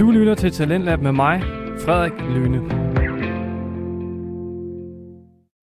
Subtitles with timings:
[0.00, 1.42] Du lytter til Talentlab med mig,
[1.84, 2.58] Frederik Lyne.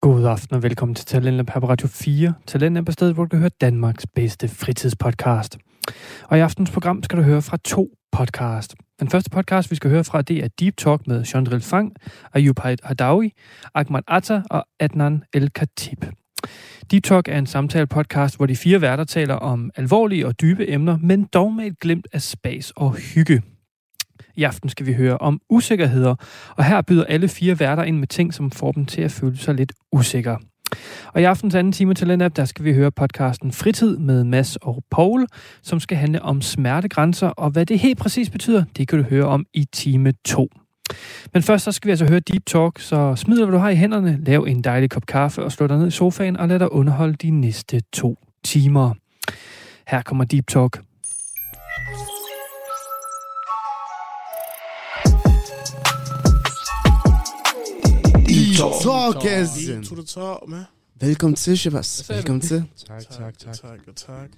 [0.01, 2.33] God aften og velkommen til Talentlab her på Radio 4.
[2.47, 5.57] Talentlab er stedet, hvor du kan høre Danmarks bedste fritidspodcast.
[6.23, 8.75] Og i aftens program skal du høre fra to podcast.
[8.99, 11.93] Den første podcast, vi skal høre fra, det er Deep Talk med Chandril Fang,
[12.33, 13.31] Ayub Hadawi,
[13.73, 16.05] Ahmad Atta og Adnan El Khatib.
[16.91, 20.97] Deep Talk er en samtale-podcast, hvor de fire værter taler om alvorlige og dybe emner,
[20.97, 23.41] men dog med et glimt af spas og hygge.
[24.35, 26.15] I aften skal vi høre om usikkerheder,
[26.55, 29.37] og her byder alle fire værter ind med ting, som får dem til at føle
[29.37, 30.37] sig lidt usikre.
[31.13, 34.55] Og i aftens anden time til Lennep, der skal vi høre podcasten Fritid med Mads
[34.55, 35.27] og Paul,
[35.63, 39.25] som skal handle om smertegrænser, og hvad det helt præcis betyder, det kan du høre
[39.25, 40.49] om i time 2.
[41.33, 43.75] Men først så skal vi altså høre Deep Talk, så smid hvad du har i
[43.75, 46.71] hænderne, lav en dejlig kop kaffe og slå dig ned i sofaen og lad dig
[46.71, 48.93] underholde de næste to timer.
[49.87, 50.86] Her kommer Deep Talk.
[58.57, 59.83] Talkesen.
[59.83, 60.63] To the top, man.
[61.01, 62.09] Velkommen til, Shabazz.
[62.09, 62.63] Velkommen til.
[62.87, 63.53] Tak, tak, tak.
[63.61, 64.29] Tak, tak.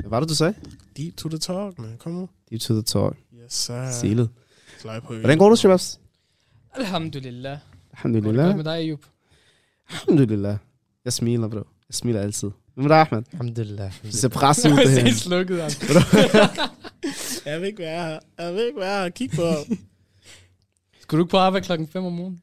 [0.00, 0.54] Hvad var det, du sagde?
[0.96, 1.96] Deep to the talk, man.
[1.98, 2.28] Kom nu.
[2.50, 3.16] Deep to the talk.
[3.44, 3.90] Yes, sir.
[3.92, 4.28] Selet.
[4.82, 5.96] Hvordan går det, Shabazz?
[6.74, 7.58] Alhamdulillah.
[7.92, 8.46] Alhamdulillah.
[8.46, 9.00] godt med dig, Ayub?
[9.90, 10.56] Alhamdulillah.
[11.04, 11.56] Jeg smiler, bro.
[11.58, 12.50] Jeg smiler altid.
[12.74, 13.22] Hvad med dig, Ahmed?
[13.32, 13.92] Alhamdulillah.
[14.02, 15.06] Du ser presset ud Jeg derhen.
[15.06, 15.58] er slukket.
[17.46, 18.18] Jeg vil ikke være her.
[18.38, 19.08] Jeg vil ikke være her.
[19.10, 19.78] Kig på ham.
[21.00, 22.42] Skulle du ikke på arbejde klokken 5 om morgenen?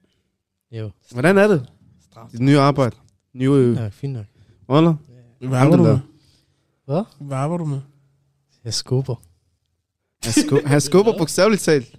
[0.71, 1.69] Jo, Hvordan er det?
[2.01, 2.29] Straf.
[2.31, 2.95] Dit nye arbejde.
[3.33, 4.25] Nye øh, ja, fint nok.
[4.69, 4.93] Wallah.
[5.39, 5.99] Hvad arbejder du med?
[6.85, 7.03] Hvad?
[7.19, 7.81] Hvad arbejder du med?
[8.63, 9.15] Jeg skubber.
[10.23, 11.95] Han, sku- han skubber bogstaveligt talt.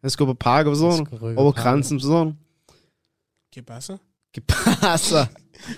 [0.00, 2.38] Han skubber pakker på sådan Over grænsen på sådan?
[4.34, 5.26] Det passer.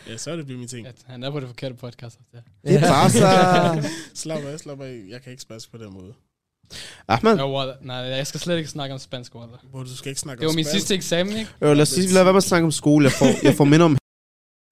[0.08, 0.86] Ja, så er det bliver min ting.
[0.86, 2.19] Ja, han er på det forkerte podcast.
[2.34, 2.39] Ja.
[2.72, 3.83] Det passer.
[4.14, 5.05] Slap af, slap af.
[5.08, 6.14] Jeg kan ikke spasse på den måde.
[7.09, 7.37] Ahmed.
[7.37, 7.75] Ja, what?
[7.83, 9.57] Nej, jeg skal slet ikke snakke om spansk, Walter.
[9.70, 10.75] Hvor du skal ikke snakke Det var om min spansk.
[10.79, 11.51] sidste eksamen, ikke?
[11.61, 13.05] Øh, lad os sige, lad være med at snakke om skole.
[13.05, 13.98] Jeg får, jeg får minder om...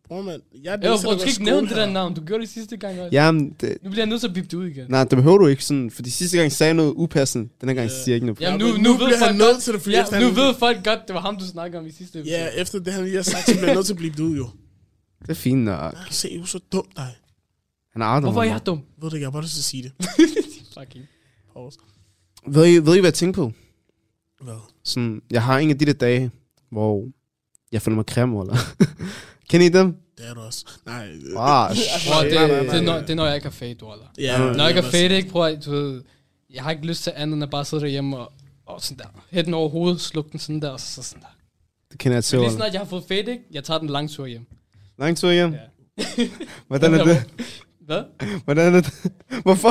[0.09, 0.43] Bror, mand.
[0.63, 2.15] Jeg er Jo, det, bro, du skal ikke nævne det der navn.
[2.15, 3.09] Du gjorde det sidste gang også.
[3.13, 4.87] Jamen, det, Nu bliver jeg nødt til at bippe det ud igen.
[4.89, 7.49] nej, det behøver du ikke sådan, fordi sidste gang sagde jeg noget upassende.
[7.61, 7.95] Den her gang Ja.
[7.95, 8.41] siger jeg ikke noget.
[8.41, 10.85] Jamen, Ja, nu, nu, nu bliver han nødt til det, fordi ja, nu ved folk
[10.85, 12.39] godt, det var ham, du snakkede om i sidste episode.
[12.39, 14.21] Ja, efter det, han lige har sagt, så bliver jeg nødt til at blive det
[14.21, 14.49] ud, jo.
[15.23, 15.93] Det er fint nok.
[15.93, 17.09] Nej, se, du er så dum, dig.
[17.93, 18.21] Han er.
[18.21, 18.81] Hvorfor er jeg dum?
[19.03, 19.93] Ved du ikke, jeg har bare lyst til at sige det.
[20.79, 21.05] Fucking.
[21.53, 21.79] Pause.
[22.47, 23.53] Ved I, ved I, hvad jeg tænker på?
[24.45, 24.55] Hvad?
[24.85, 26.31] Sådan, jeg har en af de der dage,
[26.71, 27.09] hvor
[27.73, 28.57] jeg føler mig creme, eller?
[29.51, 29.97] Kender I dem?
[30.19, 30.65] Det er du også.
[30.87, 31.09] Nej.
[31.09, 33.47] øh, Wow, Bro, det, nej, nej, nej, det, er, når, det er, når jeg ikke
[33.47, 34.07] har fade, Walter.
[34.19, 36.03] Ja, Når Når jeg ikke er fade, ikke, prøv at, du ved,
[36.51, 38.33] jeg har ikke lyst til andet end at bare sidde derhjemme og,
[38.67, 41.29] og sådan der, hætte den over hovedet, slukke den sådan der, og så sådan der.
[41.93, 42.37] det kender jeg til.
[42.39, 42.59] Men lige Eller?
[42.59, 44.47] snart jeg har fået fade, ikke, jeg tager den lang tur hjem.
[44.99, 45.55] Lang tur hjem.
[45.55, 46.29] Ja.
[46.67, 47.25] Hvordan er det?
[47.87, 48.03] Hvad?
[48.45, 49.13] Hvordan er det?
[49.47, 49.69] Hvorfor?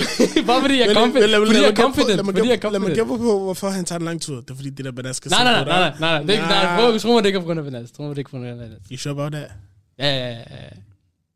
[0.48, 1.34] Bare fordi jeg er confident.
[1.34, 2.24] Fordi lad jeg er confident.
[2.26, 2.94] Fordi jeg er Lad mig confident.
[2.94, 4.40] gætte på, hvorfor han tager en lang tur.
[4.40, 5.96] Det er fordi, det der banana skal Nej, nej, på nej, dig.
[6.00, 6.20] nej, nej, nej.
[6.22, 6.76] Det er ikke, nej, Nej.
[6.80, 7.90] prøv, tro mig, det ikke er på grund af Vinas.
[7.92, 8.78] Tro mig, det er ikke på grund af Vinas.
[8.90, 9.50] You sure about that?
[9.98, 10.44] Ja, ja, ja.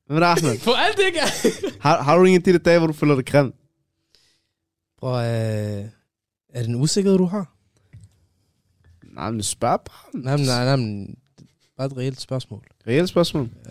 [0.07, 0.59] Hvad med dig, Ahmed?
[0.59, 1.81] For alt det ikke er.
[1.81, 3.53] Har, har du en af de dage, hvor du føler dig creme?
[5.01, 5.25] Bror, øh,
[6.55, 7.53] er det en usikkerhed, du har?
[9.15, 10.23] Nej, men spørg bare.
[10.23, 11.17] Nej, nej, nej, men
[11.77, 12.63] bare et reelt spørgsmål.
[12.87, 13.49] Reelt spørgsmål.
[13.65, 13.71] Ja,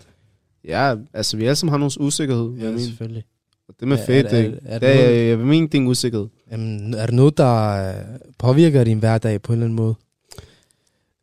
[1.14, 2.50] altså vi alle sammen har nogle usikkerhed.
[2.58, 2.84] Ja, jeg mener.
[2.86, 3.24] selvfølgelig.
[3.68, 5.28] Og det med Ja, er fedt, det- det, er det, det- er det, det er,
[5.28, 6.28] jeg vil mene, det er en usikkerhed.
[6.50, 8.04] Jamen, er der noget, der øh,
[8.38, 9.94] påvirker din hverdag på en eller anden måde?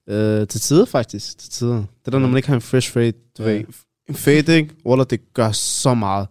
[0.08, 1.84] Øh, til tider faktisk, til tider.
[2.06, 3.50] Det der, når man ikke har en fresh fade, du Ja.
[3.52, 3.64] ved,
[4.10, 4.70] en fade, ikke?
[4.92, 6.28] Eller det gør så meget.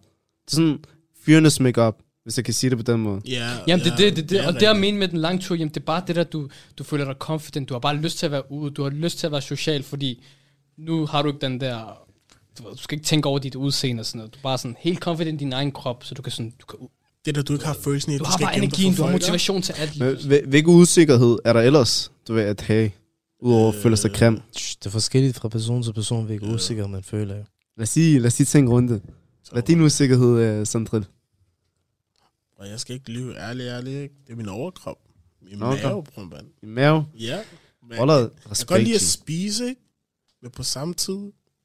[0.47, 0.79] Det er sådan
[1.25, 3.21] fyrenes makeup, hvis jeg kan sige det på den måde.
[3.29, 5.41] Ja, Jamen, det er ja, det, det, det, og det jeg mener med den lange
[5.43, 6.49] tur hjem, det er bare det der, du,
[6.79, 9.19] du føler dig confident, du har bare lyst til at være ude, du har lyst
[9.19, 10.25] til at være social, fordi
[10.79, 11.99] nu har du ikke den der,
[12.59, 14.99] du, skal ikke tænke over dit udseende og sådan noget, du er bare sådan helt
[14.99, 16.89] confident i din egen krop, så du kan sådan, du, kan,
[17.25, 19.13] Det der, du ikke har følelsen i, at du du har bare energien, du har
[19.13, 19.99] motivation til alt.
[19.99, 22.91] Men hvil- hvilken usikkerhed er der ellers, du ved, at have,
[23.41, 24.43] udover at føle sig creme?
[24.55, 27.37] Det er forskelligt fra person til person, hvilken usikkerhed man føler.
[27.37, 27.45] Jo.
[27.77, 29.03] Lad os sige, lad os sige tænke rundt.
[29.45, 31.07] Så- Hvad er din usikkerhed, uh, Sandril?
[32.59, 34.03] Og jeg skal ikke lyve ærligt, ærligt.
[34.03, 34.15] Ikke?
[34.27, 34.97] Det er min overkrop.
[35.43, 35.83] Min Okay.
[35.85, 36.47] mave, bror, mand.
[36.63, 37.07] I mave?
[37.19, 37.41] Ja.
[37.89, 39.81] Men Holder jeg kan godt lide at spise, ikke?
[40.43, 41.19] Men på samme tid,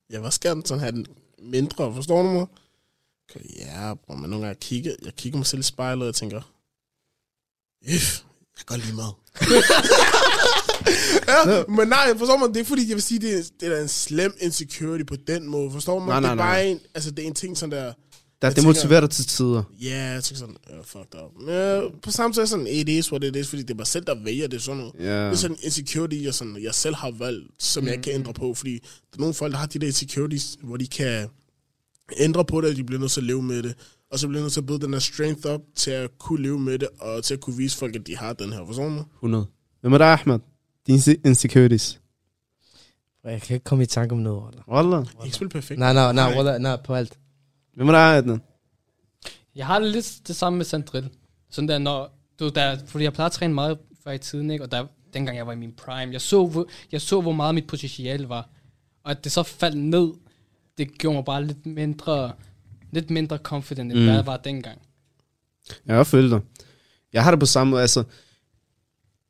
[0.10, 1.06] jeg også gerne sådan have den
[1.42, 2.46] mindre, forstår du mig?
[3.30, 6.06] Okay, Ja, bror, men nogle gange jeg kigger, jeg kigger mig selv i spejlet, og
[6.06, 6.42] jeg tænker,
[7.90, 8.22] Øff,
[8.58, 9.14] jeg kan godt lide mad.
[11.28, 13.82] ja, men nej, forstår man, det er fordi, jeg vil sige, det er, det er
[13.82, 16.08] en slem insecurity på den måde, forstår man?
[16.08, 16.72] Nej, det er bare nej.
[16.72, 17.94] en, altså det er en ting sådan der,
[18.42, 19.64] Der, jeg det tænker- motiverer dig til tider.
[19.82, 21.42] ja, yeah, jeg tænker sådan, uh, fucked up.
[21.42, 23.76] Men øh, på samme tid er sådan, it is what it is, fordi det er
[23.76, 24.94] mig selv, der vælger det sådan noget.
[25.00, 25.26] Ja.
[25.26, 28.14] Det er sådan en insecurity, jeg, sådan, jeg selv har valgt, som jeg ikke kan
[28.14, 31.28] ændre på, fordi der er nogle folk, der har de der insecurities, hvor de kan
[32.20, 33.76] ændre på det, og de bliver nødt til at leve med det.
[34.12, 36.44] Og så bliver jeg nødt til at bygge den der strength op til at kunne
[36.44, 38.90] leve med det, og til at kunne vise folk, at de har den her.
[38.90, 39.04] Mig?
[39.16, 39.46] 100.
[39.82, 40.40] Hvem er dig, Ahmed?
[40.88, 42.00] Din si- insecurities.
[43.24, 44.94] Jeg kan ikke komme i tanke om noget, Wallah.
[44.94, 45.26] Wallah.
[45.26, 45.80] Ikke spille perfekt.
[45.80, 46.38] Nej, nej, nej, Nej.
[46.38, 47.18] Wallah, nej, på alt.
[47.80, 48.42] Hvem er dig, Adnan?
[49.56, 51.10] Jeg har det lidt det samme med Sandril.
[51.52, 54.64] Sådan der, når, du, der, fordi jeg plejer at træne meget før i tiden, ikke?
[54.64, 57.56] og der, dengang jeg var i min prime, jeg så, hvor, jeg så, hvor meget
[57.56, 58.50] mit potentiale var.
[59.04, 60.12] Og at det så faldt ned,
[60.78, 62.32] det gjorde mig bare lidt mindre,
[62.92, 64.06] lidt mindre confident, end Mm.
[64.06, 64.82] hvad jeg var dengang.
[65.86, 66.42] Jeg har følt dig.
[67.14, 68.04] Jeg har det på samme måde, altså...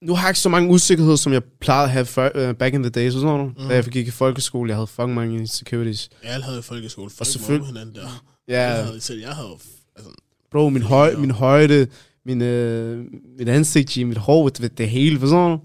[0.02, 2.74] Nu har jeg ikke så mange usikkerheder, som jeg plejede at have før, uh, back
[2.74, 3.45] in the days, så du?
[3.45, 3.54] Mm.
[3.69, 6.10] Da jeg gik i folkeskole, jeg havde fucking mange insecurities.
[6.24, 7.10] Alle havde i folkeskole.
[7.10, 7.68] Folk selvfølgelig- selvfølgelig...
[7.68, 8.24] hinanden der.
[8.50, 9.57] Ja, Jeg havde, selv jeg havde...
[9.96, 10.12] Altså,
[10.51, 11.88] bro, min, høj, min højde,
[12.25, 13.06] min, øh,
[13.38, 15.60] mit ansigt, mit hår, ved, det hele, forstår du?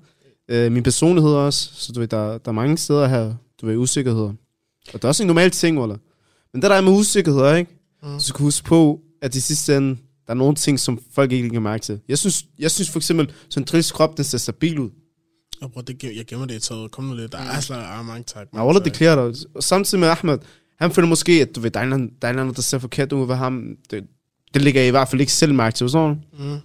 [0.49, 3.77] Øh, min personlighed også, så du ved, der, der er mange steder her, du ved,
[3.77, 4.29] usikkerheder.
[4.87, 5.97] Og det er også en normal ting, eller?
[6.53, 7.79] Men det der er med usikkerheder, ikke?
[8.03, 8.21] Mm.
[8.21, 9.97] Så du huske på, at i sidste ende,
[10.27, 12.01] der er nogle ting, som folk ikke lægger mærke til.
[12.09, 14.91] Jeg synes, jeg synes for eksempel, sådan en drills krop, den ser stabil ud.
[15.63, 16.91] og bror, det, jeg gemmer det i taget.
[16.91, 17.33] Kom nu lidt.
[17.33, 18.47] Der er slag af mange tak.
[18.55, 19.37] Wallah, det klæder dig.
[19.61, 20.39] Samtidig med Ahmed,
[20.85, 22.63] han føler måske, at du ved, der er anden- der er en eller anden, der
[22.63, 23.63] ser forkert ud ved ham.
[23.91, 24.05] Det,
[24.55, 26.09] det ligger jeg i hvert fald ikke selv mærke til, du?
[26.39, 26.57] Mm.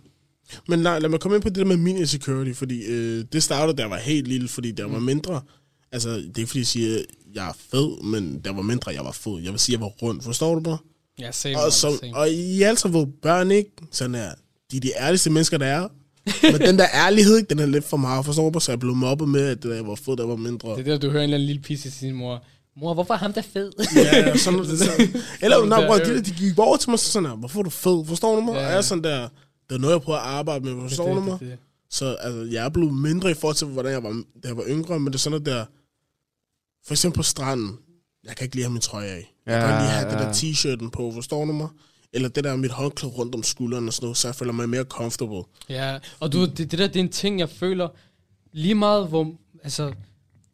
[0.68, 3.44] Men nej, lad mig komme ind på det der med min insecurity, fordi øh, det
[3.44, 5.42] startede, da jeg var helt lille, fordi jeg var mindre,
[5.92, 7.06] altså det er ikke fordi, jeg siger, at
[7.36, 9.40] jeg er fed, men jeg var mindre, jeg var fed.
[9.44, 10.84] Jeg vil sige, at jeg var rund, forstår du, bror?
[11.20, 12.16] Ja, same, Og, som, same.
[12.16, 13.72] og I er altid været børn, ikke?
[13.92, 14.30] Sådan er,
[14.72, 15.88] de er de ærligste mennesker, der er.
[16.52, 18.60] Men den der ærlighed, ikke, den er lidt for meget, forstår du?
[18.60, 20.70] Så jeg blev mobbet med, at da jeg var fed, jeg var mindre.
[20.70, 22.44] Det er der, du hører en eller anden lille pisse til sin mor.
[22.80, 23.72] Mor, hvorfor er ham der fed?
[23.96, 25.08] Ja, sådan, sådan.
[25.42, 27.70] Eller, Sådan nej, bror, de, de gik over til mig sådan her, hvorfor er du
[27.70, 28.06] fed?
[28.06, 28.54] Forstår du mig?
[28.54, 28.58] Ja.
[28.58, 29.28] Og jeg er sådan der,
[29.70, 31.40] det er noget, jeg prøver at arbejde med, forstår du mig?
[31.40, 31.58] det, det.
[31.90, 34.10] Så altså, jeg er blevet mindre i forhold til, hvordan jeg var,
[34.44, 35.66] da jeg var yngre, men det er sådan, at der,
[36.88, 37.78] for eksempel på stranden,
[38.24, 39.34] jeg kan ikke lige have min trøje af.
[39.46, 40.12] Jeg Ja, kan ikke lige have ja.
[40.12, 41.68] det der t-shirten på, forstår du mig?
[42.14, 44.70] Eller det der mit håndklæde rundt om skulderen og sådan noget, så jeg føler mig
[44.70, 45.44] mere comfortable.
[45.70, 47.88] Ja, og du, det, det der, det er en ting, jeg føler
[48.54, 49.32] lige meget, hvor,
[49.64, 49.94] altså,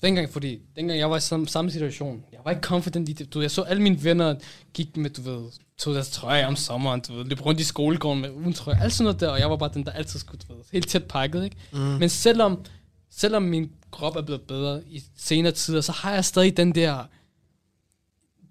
[0.04, 3.34] dengang, fordi dengang jeg var i samme, samme situation, jeg var ikke confident i det.
[3.34, 4.36] Du, jeg så alle mine venner
[4.74, 8.22] gik med, du ved, tog deres trøje om sommeren, du ved, løb rundt i skolegården
[8.22, 10.42] med uden trøje, alt sådan noget der, og jeg var bare den, der altid skulle,
[10.50, 11.56] du ved, helt tæt pakket, ikke?
[11.72, 11.80] Mm.
[11.80, 12.66] Men selvom,
[13.12, 17.04] selvom min krop er blevet bedre i senere tider, så har jeg stadig den der,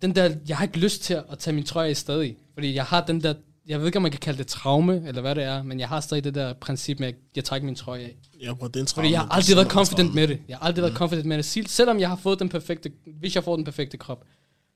[0.02, 2.84] den der, jeg har ikke lyst til at tage min trøje af stadig, fordi jeg
[2.84, 3.34] har den der,
[3.68, 5.88] jeg ved ikke, om man kan kalde det traume, eller hvad det er, men jeg
[5.88, 8.16] har stadig det der princip med, at jeg trækker min trøje af.
[8.40, 10.40] Jeg bruger den Fordi jeg har aldrig været confident med det.
[10.48, 11.44] Jeg har aldrig været confident med det.
[11.44, 12.90] Selv- Selvom jeg har fået den perfekte,
[13.20, 14.24] hvis jeg får den perfekte krop,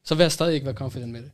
[0.05, 1.31] så vil jeg stadig ikke være confident med det.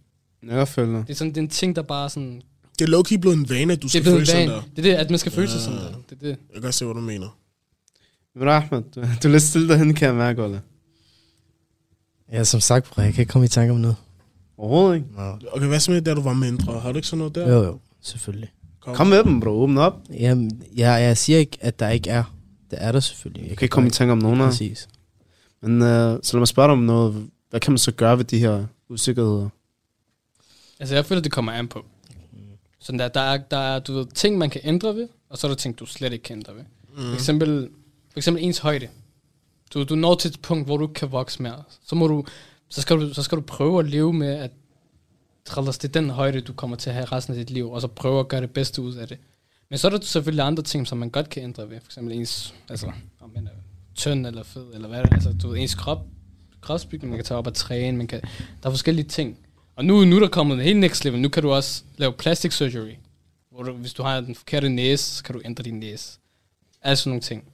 [0.56, 0.98] Jeg føler.
[1.04, 2.42] Det er sådan, det er en ting, der bare sådan,
[2.78, 4.62] Det er low-key blevet en vane, at du er skal føle en sådan der.
[4.76, 5.88] Det er det, at man skal føle sig sådan der.
[5.92, 6.28] Det er det.
[6.28, 7.38] Jeg kan godt se, hvad du mener.
[8.34, 10.60] Men Ahmed, du, du er lidt stille derhen, kan jeg mærke?
[12.32, 13.96] Ja, som sagt, bro, jeg kan ikke komme i tanke om noget.
[14.58, 15.08] Overhovedet ikke.
[15.16, 15.32] No.
[15.52, 16.80] Okay, hvad så med, da du var mindre?
[16.80, 17.48] Har du ikke sådan noget der?
[17.48, 18.50] Jo, jo, selvfølgelig.
[18.80, 19.50] Kom med dem, bro.
[19.50, 20.00] Åbn op.
[20.10, 22.24] Jamen, jeg, jeg siger ikke, at der ikke er.
[22.70, 23.48] Det er der selvfølgelig.
[23.48, 24.48] Jeg kan ikke komme i tanke om nogen af.
[24.48, 24.88] Præcis.
[25.60, 27.28] Men uh, så lad mig spørge dig om noget.
[27.50, 29.48] Hvad kan man så gøre ved de her usikkerheder?
[30.80, 31.84] Altså, jeg føler, det kommer an på.
[32.80, 35.46] Sådan der, der, er, der er du ved, ting, man kan ændre ved, og så
[35.46, 36.62] er der ting, du slet ikke kan ændre ved.
[36.96, 37.02] Mm.
[37.02, 37.68] For, eksempel,
[38.12, 38.88] for eksempel ens højde.
[39.74, 41.62] Du, du når til et punkt, hvor du ikke kan vokse mere.
[41.86, 42.24] Så, må du,
[42.74, 44.50] så, skal du, så skal du prøve at leve med, at
[45.44, 47.80] Trellers, det er den højde, du kommer til at have resten af dit liv, og
[47.80, 49.18] så prøve at gøre det bedste ud af det.
[49.70, 51.80] Men så er der selvfølgelig andre ting, som man godt kan ændre ved.
[51.80, 53.50] For eksempel ens, altså, om man er
[53.94, 55.14] tynd eller fed, eller hvad det er.
[55.14, 56.06] Altså, du ved, ens krop,
[56.60, 58.20] kropsbygning, man kan tage op og træne, man kan,
[58.62, 59.38] der er forskellige ting.
[59.76, 61.20] Og nu, nu er der kommet en helt next level.
[61.20, 62.94] Nu kan du også lave plastic surgery.
[63.50, 66.19] Hvor du, hvis du har den forkerte næse, så kan du ændre din næse.
[66.82, 67.44] Altså nogle ting.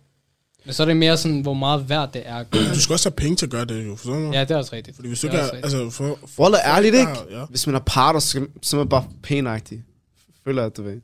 [0.64, 2.36] Men så er det mere sådan, hvor meget værd det er.
[2.36, 3.96] at gøre Du skal også have penge til at gøre det, jo.
[3.96, 4.30] Forstår du?
[4.32, 4.96] Ja, det er også rigtigt.
[4.96, 5.74] Fordi hvis du Det ikke er også rigtigt.
[5.74, 7.12] altså, for, for, Wallah, ærligt ikke?
[7.30, 7.44] Ja.
[7.50, 9.82] Hvis man har parter, så, så er man bare pænagtig.
[10.44, 11.00] Føler jeg, du ved.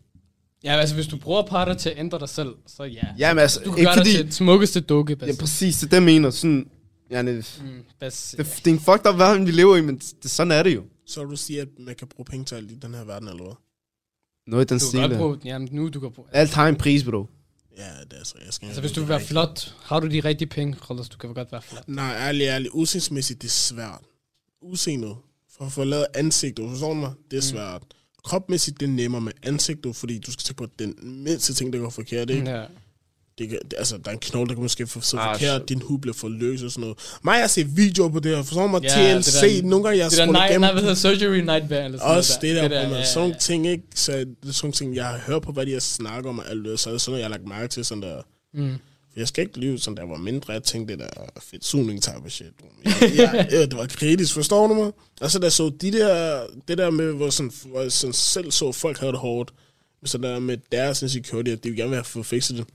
[0.64, 3.00] Ja, altså hvis du bruger parter til at ændre dig selv, så ja.
[3.18, 4.10] Jamen altså, Du kan ikke gøre fordi...
[4.10, 5.16] dig til det smukkeste dukke.
[5.26, 6.30] Ja, præcis, det er det, jeg mener.
[6.30, 6.66] Sådan,
[7.10, 7.68] ja, det, Mm,
[8.00, 10.62] bas, det, det er en fucked up verden, vi lever i, men det, sådan er
[10.62, 10.82] det jo.
[11.06, 13.28] Så vil du sige, at man kan bruge penge til alt i den her verden,
[13.28, 13.54] eller hvad?
[14.46, 15.00] Noget i den du stil.
[15.00, 15.18] kan godt der.
[15.18, 16.28] bruge, jamen nu du kan bruge.
[16.32, 17.26] Alt har en pris, bro.
[17.76, 20.20] Ja, det er så, jeg skal Altså hvis du vil være flot, har du de
[20.20, 21.88] rigtige penge, Rollers, du kan godt være flot.
[21.88, 22.72] Nej, ærligt, ærligt.
[22.72, 24.00] Udseendsmæssigt, det er svært.
[24.62, 25.16] Udseendet.
[25.56, 27.12] For at få lavet ansigt, du forstår mig?
[27.30, 27.82] Det er svært.
[28.24, 31.78] Kropmæssigt, det er nemmere med ansigt, fordi du skal tænke på den mindste ting, der
[31.78, 32.50] går forkert, ikke?
[32.50, 32.64] Ja.
[33.38, 35.60] Det kan, det, altså, der er en knogle, der kan måske få så Ah, forkert,
[35.60, 35.68] shit.
[35.68, 36.98] din hud bliver for løs og sådan noget.
[37.24, 38.82] Mig, jeg set videoer på det her, forstår mig?
[38.82, 40.60] Ja, det TLC, der- nogle gange, jeg Det der scroller night, igennem.
[40.60, 43.32] nej, hvad hedder surgery nightmare, eller sådan Også det der, det der ja, sådan nogle
[43.34, 43.38] ja.
[43.38, 43.82] ting, ikke?
[43.94, 46.38] Så det er sådan nogle ting, jeg har hørt på, hvad de har snakket om,
[46.38, 48.22] og alt det, så er det sådan noget, jeg har lagt mærke til, sådan der.
[48.54, 48.74] Mm.
[49.16, 52.30] Jeg skal ikke lyve, sådan der var mindre, jeg tænkte, det der fedt sugning type
[52.30, 52.46] shit.
[52.84, 54.92] Ja, ja, ja, det var kritisk, forstår du mig?
[55.20, 58.50] Og så der så de der, det der med, hvor, sådan, hvor jeg sådan selv
[58.50, 59.52] så, folk havde det hårdt,
[60.04, 62.66] så der med deres insecurity, at de vil gerne være få fikset det.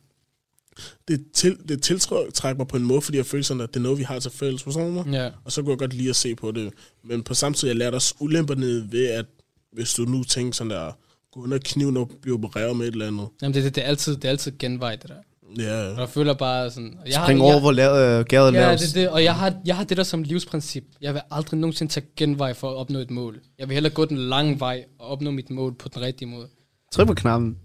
[1.07, 3.83] Det, til, det tiltrækker mig på en måde, fordi jeg føler sådan, at det er
[3.83, 5.05] noget, vi har til fælles, mig?
[5.11, 5.29] Ja.
[5.45, 6.73] Og så kunne jeg godt lide at se på det.
[7.03, 9.25] Men på samme tid, jeg lærte også ulemperne ved, at
[9.73, 10.91] hvis du nu tænker sådan der,
[11.31, 13.27] gå under kniven og blive opereret med et eller andet.
[13.41, 15.15] Jamen, det, det, det, er altid, det er altid genvej, det der.
[15.63, 16.97] Ja, Og jeg føler bare sådan...
[17.07, 18.81] Jeg har- Spring jeg- over, hvor la- øh, gaden Ja, laves.
[18.81, 20.83] det, det, og jeg har, jeg har det der som livsprincip.
[21.01, 23.39] Jeg vil aldrig nogensinde tage genvej for at opnå et mål.
[23.59, 26.47] Jeg vil hellere gå den lange vej og opnå mit mål på den rigtige måde.
[26.91, 27.57] Tryk på knappen.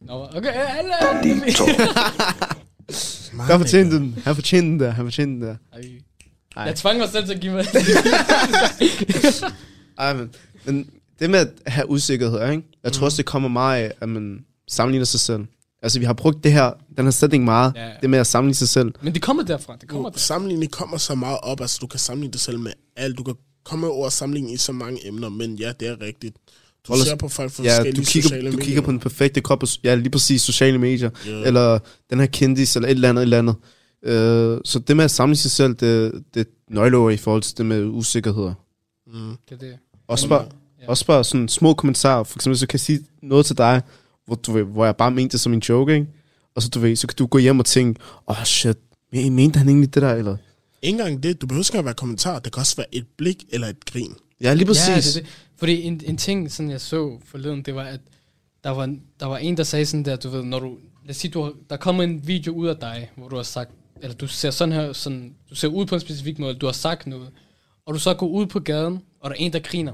[0.00, 0.92] Nå, okay, alle...
[3.40, 4.18] Han fortjente den.
[4.24, 4.90] Han fortjente den der.
[4.90, 5.56] Han fortjente den der.
[6.56, 6.66] Ej.
[6.66, 7.64] Jeg tvang mig selv til at give mig...
[9.98, 10.90] Ej, men, men
[11.20, 12.62] det med at have usikkerhed, ikke?
[12.84, 15.44] Jeg tror også, det kommer meget af, at man sammenligner sig selv.
[15.82, 17.72] Altså, vi har brugt det her, den her sætning meget.
[17.76, 17.90] Ja.
[18.02, 18.92] Det med at sammenligne sig selv.
[19.02, 19.76] Men det kommer derfra.
[19.80, 20.20] Det kommer derfra.
[20.20, 23.18] Sammenligning kommer så meget op, altså du kan sammenligne dig selv med alt.
[23.18, 26.36] Du kan komme over sammenligning i så mange emner, men ja, det er rigtigt.
[26.88, 28.64] Du ser på folk fra Ja, forskellige du kigger, sociale du medier.
[28.64, 31.30] kigger på den perfekte krop, på, ja, lige præcis sociale medier, Ja.
[31.32, 31.78] eller
[32.10, 33.54] den her kendis, eller et eller andet, et eller andet.
[34.04, 36.44] Øh, så det med at sammenligne sig selv, det, det er
[36.74, 38.54] nøgleord i forhold til det med usikkerheder.
[39.06, 39.36] Mm.
[39.48, 39.74] Det er det.
[40.08, 40.44] Også bare,
[40.82, 40.88] Ja.
[40.88, 42.24] også bare sådan små kommentarer.
[42.24, 43.82] For eksempel, så kan jeg sige noget til dig,
[44.26, 46.06] hvor, du ved, hvor jeg bare mente det som en joke, ikke?
[46.54, 48.76] Og så, du ved, så kan du gå hjem og tænke, åh oh, shit,
[49.12, 50.36] men- mente han egentlig det der, eller?
[50.82, 52.38] Ikke engang det, du behøver ikke at være kommentar.
[52.38, 54.14] Det kan også være et blik eller et grin.
[54.40, 54.88] Ja, lige præcis.
[54.88, 55.26] Ja, det, det.
[55.58, 58.00] Fordi en, en ting, sådan jeg så forleden, det var, at
[58.64, 61.16] der var, der var en, der sagde sådan der, du ved, når du, lad os
[61.16, 63.70] sige, du har, der kommer en video ud af dig, hvor du har sagt,
[64.02, 66.72] eller du ser sådan her, sådan, du ser ud på en specifik måde, du har
[66.72, 67.30] sagt noget,
[67.86, 69.92] og du så går ud på gaden, og der er en, der griner,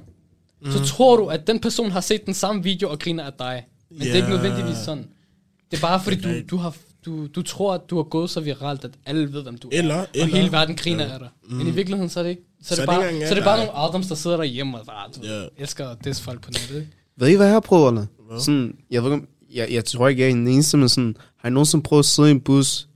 [0.63, 0.71] mm.
[0.71, 3.67] så tror du, at den person har set den samme video og griner af dig.
[3.91, 4.07] Men yeah.
[4.07, 5.09] det er ikke nødvendigvis sådan.
[5.71, 8.41] Det er bare fordi, du, du, har, du, du tror, at du har gået så
[8.41, 10.01] viralt, at alle ved, hvem du Eller- er.
[10.01, 11.29] Og eller- hele verden griner af dig.
[11.49, 11.57] Mm.
[11.57, 13.25] Men i virkeligheden, så er det ikke, så er Så det, er det bare, så
[13.27, 15.39] er det af bare nogle Adams, der sidder derhjemme og bare, du Ja.
[15.39, 15.49] yeah.
[15.59, 16.75] elsker at disse folk på nettet.
[16.77, 16.89] Ikke?
[17.17, 18.09] Ved I, hvad jeg har prøvet?
[18.39, 21.49] Sådan, jeg, ved, om- jeg, jeg tror ikke, jeg er den eneste, men sådan, har
[21.49, 22.89] I nogensinde prøvet at sidde i en bus,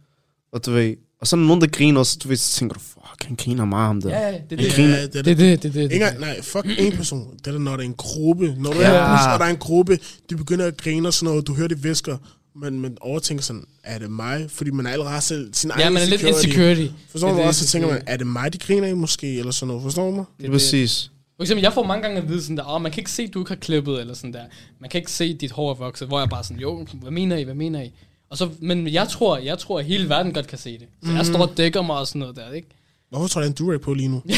[0.52, 2.58] og du ved, og så er der nogen, der griner, og så, du ved, så
[2.58, 4.08] tænker du, fuck, han griner meget ham der.
[4.10, 4.72] Ja, ja, det er det.
[4.74, 4.96] griner.
[4.96, 5.74] Ja, det er Det er det, det er det.
[5.74, 7.34] Det, engang, nej, fuck en person.
[7.44, 8.54] Det er når der er en gruppe.
[8.58, 8.86] Når du Ja.
[8.90, 9.98] er en bus, og der er en gruppe,
[10.30, 12.16] de begynder at grine og sådan noget, du hører det visker,
[12.60, 14.50] men man overtænker sådan, er det mig?
[14.50, 16.86] Fordi man allerede har selv sin egen Ja, man er lidt insecurity.
[17.10, 17.60] Forstår Det du er også?
[17.60, 19.38] det, Så tænker det- man, er det mig, de griner i måske?
[19.38, 19.82] Eller sådan noget.
[19.82, 20.24] Forstår du mig?
[20.38, 21.10] Lige præcis.
[21.36, 23.22] For eksempel, jeg får mange gange at vide sådan der, åh, man kan ikke se,
[23.22, 24.42] at du ikke har klippet, eller sådan der.
[24.80, 27.10] Man kan ikke se, at dit hår er vokset, hvor jeg bare sådan, jo, hvad
[27.10, 27.92] mener I, hvad mener I?
[28.30, 30.86] Og så, men jeg tror, jeg tror, at hele verden godt kan se det.
[31.04, 32.68] Så jeg står og dækker mig og sådan noget der, ikke?
[33.10, 34.22] Hvorfor tror er en durag på lige nu?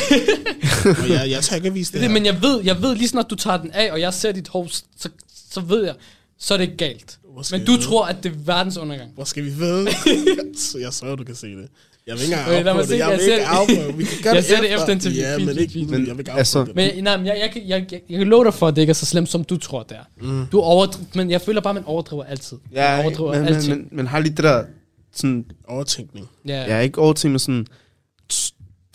[1.08, 2.08] jeg, jeg tager ikke at vise Det det, er det, her.
[2.08, 4.48] men jeg ved, jeg ved lige snart du tager den af, og jeg ser dit
[4.48, 5.08] hår, så,
[5.50, 5.94] så ved jeg,
[6.38, 7.18] så er det ikke galt.
[7.42, 7.82] Skal Men du vide?
[7.85, 9.11] tror, at det er verdens undergang.
[9.14, 9.87] Hvor skal vi ved?
[10.85, 11.68] Jeg sørger, du kan se det.
[12.06, 12.90] Jeg vil ikke engang afprøve det.
[12.90, 13.99] Jeg jeg vil ser ikke afprøve det.
[13.99, 15.23] Vi kan gøre Jeg det ser det efter interview.
[15.23, 16.94] Ja, men ikke, men jeg vil ikke Altså- afprøve det.
[16.94, 18.82] Men nej, men jeg, jeg, kan- jeg, jeg, jeg kan love dig for, at det
[18.82, 20.25] ikke er så slemt, som du tror, det er.
[20.26, 20.47] Mm.
[20.52, 22.56] Du overdriver, men jeg føler bare, at man overdriver altid.
[22.73, 23.76] Ja, man overdriver men, men, alting.
[23.78, 24.64] men, men har lige det der,
[25.14, 26.26] sådan, Overtænkning.
[26.47, 26.61] ja.
[26.61, 27.66] jeg er ikke overtænkt, men sådan,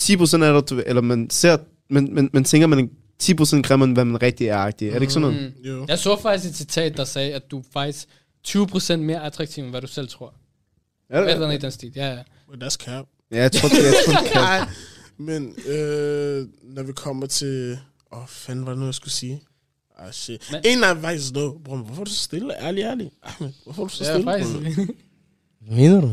[0.01, 1.57] 10% af det, du ved, eller man ser,
[1.89, 2.83] men, men, man tænker, man er
[3.23, 4.55] 10% grimmere, end hvad man rigtig er.
[4.57, 5.53] Er det ikke sådan noget?
[5.57, 5.63] Mm.
[5.69, 5.85] Jo.
[5.87, 8.05] Jeg så faktisk et citat, der sagde, at du er faktisk
[8.47, 10.33] 20% mere attraktiv, end hvad du selv tror.
[11.09, 11.31] Er det?
[11.31, 12.23] Eller andet i den stil, ja, ja.
[12.49, 13.05] Men that's cap.
[13.31, 13.93] Ja, jeg tror, det jeg
[14.31, 14.41] kan.
[14.41, 14.67] Nej,
[15.17, 17.79] men øh, når vi kommer til...
[18.11, 19.43] Åh, oh, fanden var det nu, jeg skulle sige?
[19.97, 20.49] Ah, shit.
[20.51, 21.63] Men- en af faktisk noget.
[21.63, 22.63] Bror, hvorfor er du så stille?
[22.63, 23.11] Ærlig, ærlig.
[23.23, 24.31] Ahmed, hvorfor er du så Ja, stille?
[24.31, 24.53] faktisk.
[24.53, 24.95] bror?
[25.67, 26.07] Hvad mener du?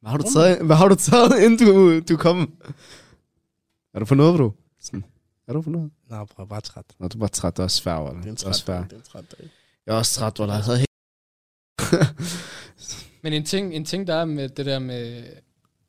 [0.00, 2.52] Hvad har du taget, hvad har du taget inden du, du kom?
[3.94, 4.50] Er du for noget, bro?
[4.80, 5.04] Sådan.
[5.48, 5.90] Er du for noget?
[6.10, 6.84] Nej, bror, bare træt.
[6.98, 7.52] Nå, du er bare træt.
[7.56, 9.50] Det er også færre, Det er en er træt, dag, det er en træt dag.
[9.86, 10.84] Jeg er også træt, hvor havde.
[13.22, 15.22] Men en ting, en ting, der er med det der med,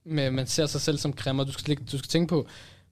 [0.06, 2.48] med man ser sig selv som kræmmer, du skal, du skal tænke på,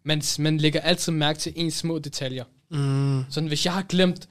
[0.06, 2.44] man, man lægger altid mærke til ens små detaljer.
[2.72, 3.24] Mm.
[3.30, 4.28] Sådan, hvis jeg har glemt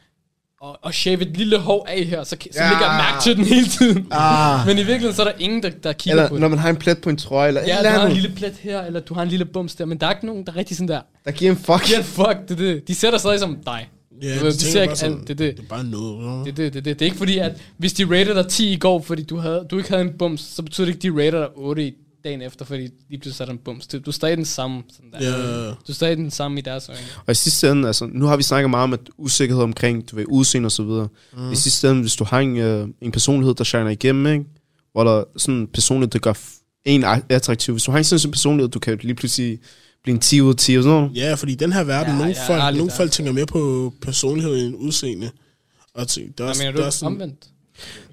[0.64, 2.70] at, at shave et lille hår af her, så, så Ja.
[2.70, 4.06] lægger jeg mærke til den hele tiden.
[4.10, 4.66] Ah.
[4.66, 6.40] Men i virkeligheden, så er der ingen, der, der kigger Eller på det.
[6.40, 8.12] når man har en plet på en trøje, eller Ja, et du eller har en
[8.12, 10.46] lille plet her, eller du har en lille bums der, men der er ikke nogen,
[10.46, 11.00] der er rigtig sådan der.
[11.24, 11.90] der giver en fuck.
[11.90, 12.88] Ja, fuck, det er det.
[12.88, 13.88] De dig stadig som dig.
[14.22, 15.56] Ja, Du de ser ikke sådan, det er det.
[15.56, 16.46] Det er bare noget.
[16.46, 18.72] Det, er det, det, det, det er ikke fordi, at hvis de rated dig 10
[18.72, 21.14] i går, fordi du, havde, du ikke havde en bums, så betyder det ikke, at
[21.14, 23.86] de rater dig 8 i dagen efter, fordi lige pludselig satte en bums.
[23.86, 24.82] Du, du er stadig den samme.
[24.92, 25.30] Sådan der.
[25.30, 25.66] Ja.
[25.66, 27.00] Du er stadig den samme i deres øjne.
[27.26, 30.16] Og i sidste ende, altså, nu har vi snakket meget om at usikkerhed omkring, du
[30.16, 31.08] ved, udseende og så videre.
[31.36, 31.52] Mm.
[31.52, 34.44] I sidste ende, hvis du har en, øh, en personlighed, der shiner igennem, ikke?
[34.92, 36.32] Hvor der er sådan en personlighed, der gør
[36.84, 37.74] en attraktiv.
[37.74, 39.58] Hvis du har en sådan en personlighed, du kan lige pludselig
[40.02, 41.16] blive en 10 ud af 10 og sådan noget.
[41.16, 43.92] Ja, fordi i den her verden, Ja, nogle, ja, folk, nogle folk tænker mere på
[44.02, 45.30] personlighed end udseende.
[45.94, 46.90] Og til, det er Hvad mener det er du?
[46.90, 47.46] sådan, Omvendt.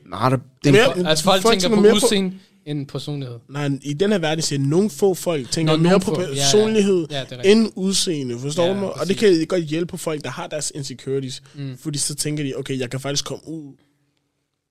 [0.09, 1.95] Nej, der, det, Det er det, mere- Altså folk, folk tænker tænker på mere på-
[1.95, 2.33] udseende,
[2.65, 3.35] end personlighed.
[3.49, 6.21] Nej, i den her verden siger nogle få folk tænker Nå, mere på få.
[6.21, 6.33] Ja, ja.
[6.33, 8.93] personlighed Ja, det end udseende, forstår Ja, du mig?
[8.93, 11.41] Og det kan godt hjælpe på folk, der har deres insecurities.
[11.55, 11.77] Mm.
[11.77, 13.73] Fordi så tænker de, okay, jeg kan faktisk komme ud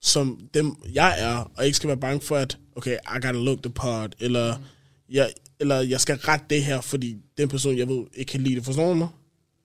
[0.02, 3.62] som dem, jeg er, og ikke skal være bange for, at, okay, I gotta look
[3.62, 4.62] the part, eller, Mm.
[5.10, 8.54] Jeg, eller jeg skal rette det her, fordi den person, jeg ved, ikke kan lide
[8.56, 8.64] det.
[8.64, 9.08] Forstår du mig?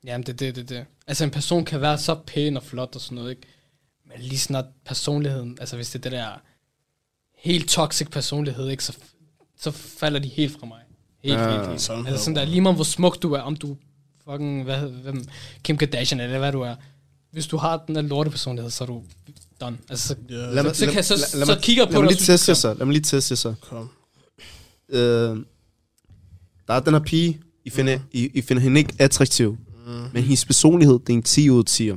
[0.04, 0.86] Jamen, det er det, det, det.
[1.08, 3.42] Altså, en person kan være så pæn og flot og sådan noget, ikke?
[4.08, 6.28] Men lige snart personligheden, altså hvis det er det der
[7.38, 8.84] helt toxic personlighed, ikke?
[8.84, 8.98] Så,
[9.60, 10.80] så falder de helt fra mig.
[11.24, 11.82] Helt, Ja, helt, helt.
[11.82, 13.78] sådan Altså sådan der, lige meget hvor smuk du er, om du
[14.30, 15.26] fucking, hvad, hvem,
[15.64, 16.76] Kim Kardashian eller hvad du er.
[17.32, 19.04] Hvis du har den der lorte personlighed, så er du
[19.62, 19.78] done.
[19.90, 22.10] Altså, så, Lad mig, så jeg så- lad- lad så mig- kigger på lad mig
[22.10, 22.74] dig, lige og synes, teste så.
[22.74, 23.54] Lad mig lige teste så.
[23.62, 23.90] kom.
[24.92, 25.38] Øh,
[26.68, 28.04] der er den her pige, I finder, mm.
[28.12, 29.58] I, I finder hende ikke attraktiv.
[29.86, 29.92] Mm.
[30.14, 31.92] Men hendes personlighed, det er en 10 ud af 10.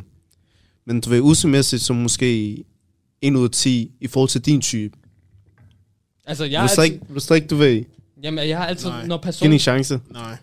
[0.85, 2.57] Men du ved, udsemæssigt som måske
[3.23, 4.97] 1 ud af 10 i forhold til din type.
[6.27, 7.85] altså Jeg vil er ikke, så ikke, du ved,
[8.23, 9.07] jamen, jeg har altid, Nej.
[9.07, 10.01] når person, hende en chance.
[10.11, 10.37] Nej.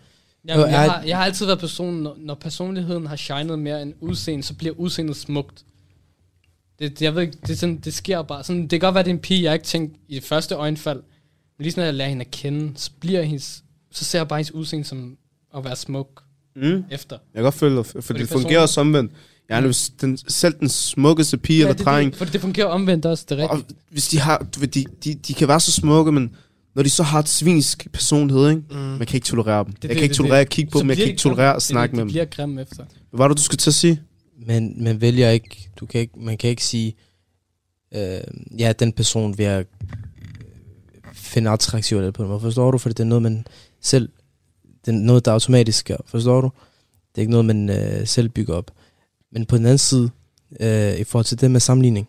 [0.48, 3.94] Jamen, jeg, har, jeg har altid været personen, når, når personligheden har shined mere end
[4.00, 5.64] udseende, så bliver udseendet smukt.
[6.78, 8.44] Det, det, jeg ved ikke, det, sådan, det sker bare.
[8.44, 10.54] Sådan, det kan godt være, det er en pige, jeg ikke tænkte i det første
[10.54, 11.02] øjenfald.
[11.58, 14.38] Men lige sådan, jeg lærer hende at kende, så, bliver hendes, så ser jeg bare
[14.38, 15.16] hendes udseende som
[15.56, 16.22] at være smuk
[16.56, 16.84] Mm.
[16.90, 17.16] efter.
[17.16, 19.12] Jeg kan godt følge dig, for Fordi det fungerer også omvendt.
[19.48, 19.72] Jeg er Mm.
[20.00, 23.24] den, selv den smukkeste pige ja, eller det, dreng, det, for det fungerer omvendt også,
[23.28, 23.78] det er og rigtigt.
[23.90, 26.34] hvis de har, du ved, de, de, de kan være så smukke, men
[26.74, 28.62] når de så har et svinsk personlighed, ikke?
[28.70, 28.76] Mm.
[28.76, 29.72] man kan ikke tolerere dem.
[29.72, 30.44] det, jeg kan det, ikke det, tolerere det.
[30.44, 32.08] at kigge på Så dem, jeg bliver kan ikke tolerere at snakke det, med det,
[32.08, 32.12] dem.
[32.12, 32.84] bliver grimme efter.
[33.10, 34.02] Hvad var det, du skulle til at sige?
[34.46, 36.94] Men man vælger ikke, du kan ikke, man kan ikke sige,
[37.94, 38.20] øh,
[38.58, 39.64] ja, den person vil jeg
[41.32, 42.40] finde attraktiv eller på måde.
[42.40, 42.78] Forstår du?
[42.78, 43.46] Fordi det er noget, man
[43.80, 44.08] selv,
[44.84, 45.96] det er noget, der automatisk gør.
[46.06, 46.50] Forstår du?
[47.14, 48.70] Det er ikke noget, man øh, selv bygger op.
[49.32, 50.10] Men på den anden side,
[50.60, 52.08] øh, i forhold til det med sammenligning,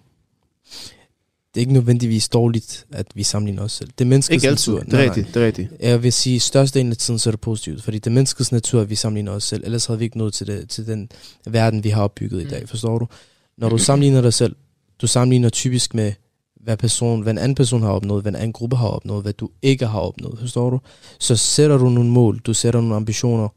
[1.53, 3.89] det er ikke nødvendigvis dårligt, at vi sammenligner os selv.
[3.97, 4.85] Det er menneskets Ikke altid, natur.
[4.85, 5.69] det er rigtigt, det er rigtigt.
[5.79, 7.83] Jeg vil sige, størstedelen af tiden, så er det positivt.
[7.83, 9.63] Fordi det er menneskets natur, at vi sammenligner os selv.
[9.65, 11.09] Ellers havde vi ikke nået til, det, til den
[11.47, 12.49] verden, vi har opbygget i Mm.
[12.49, 12.69] dag.
[12.69, 13.07] Forstår du?
[13.57, 14.55] Når du sammenligner dig selv,
[15.01, 16.13] du sammenligner typisk med,
[16.63, 19.33] hvad, person, hvad en anden person har opnået, hvad en anden gruppe har opnået, hvad
[19.33, 20.39] du ikke har opnået.
[20.39, 20.79] Forstår du?
[21.19, 23.47] Så sætter du nogle mål, du sætter nogle ambitioner,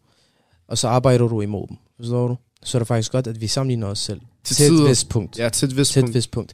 [0.68, 1.76] og så arbejder du imod dem.
[1.96, 2.37] Forstår du?
[2.64, 4.20] Så er det faktisk godt, at vi sammenligner os selv.
[4.44, 6.14] Til Til et vist punkt Ja, til et vist til et punkt.
[6.14, 6.52] vist punkt.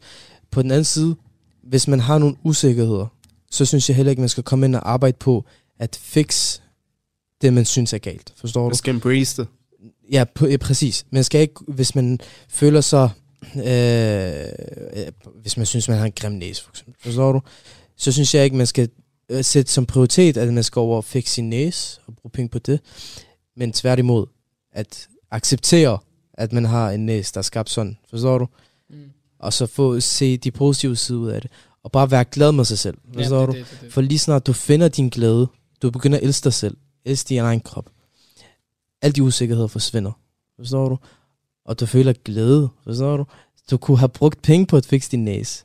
[0.50, 1.16] På den anden side,
[1.62, 3.06] hvis man har nogle usikkerheder,
[3.50, 5.44] så synes jeg heller ikke, man skal komme ind og arbejde på
[5.78, 6.60] at fix
[7.42, 8.32] det, man synes er galt.
[8.36, 8.68] Forstår du?
[8.68, 9.48] Man skal embrace det.
[10.12, 11.06] Ja, på, ja, præcis.
[11.10, 13.10] Man skal ikke, hvis man føler sig,
[13.56, 14.46] øh,
[14.96, 17.40] øh, hvis man synes, man har en grim næse, for eksempel, forstår du?
[17.96, 18.88] Så synes jeg ikke, man skal
[19.28, 22.48] øh, sætte som prioritet, at man skal over og fikse sin næse og bruge penge
[22.48, 22.80] på det.
[23.56, 24.26] Men tværtimod,
[24.72, 25.98] at acceptere,
[26.34, 27.98] at man har en næse, der er skabt sådan.
[28.10, 28.48] Forstår du?
[28.90, 29.10] Mm.
[29.38, 31.50] og så få se de positive sider ud af det.
[31.82, 32.98] Og bare være glad med sig selv.
[33.14, 33.58] Forstår det, du?
[33.58, 33.92] det, det, det.
[33.92, 35.48] For lige snart du finder din glæde,
[35.82, 37.90] du begynder at elske dig selv, elske din egen krop,
[39.02, 40.12] alle de usikkerheder forsvinder.
[40.56, 40.98] Forstår du?
[41.64, 42.68] Og du føler glæde.
[42.84, 43.24] Forstår du?
[43.70, 45.64] Du kunne have brugt penge på at fikse din næse.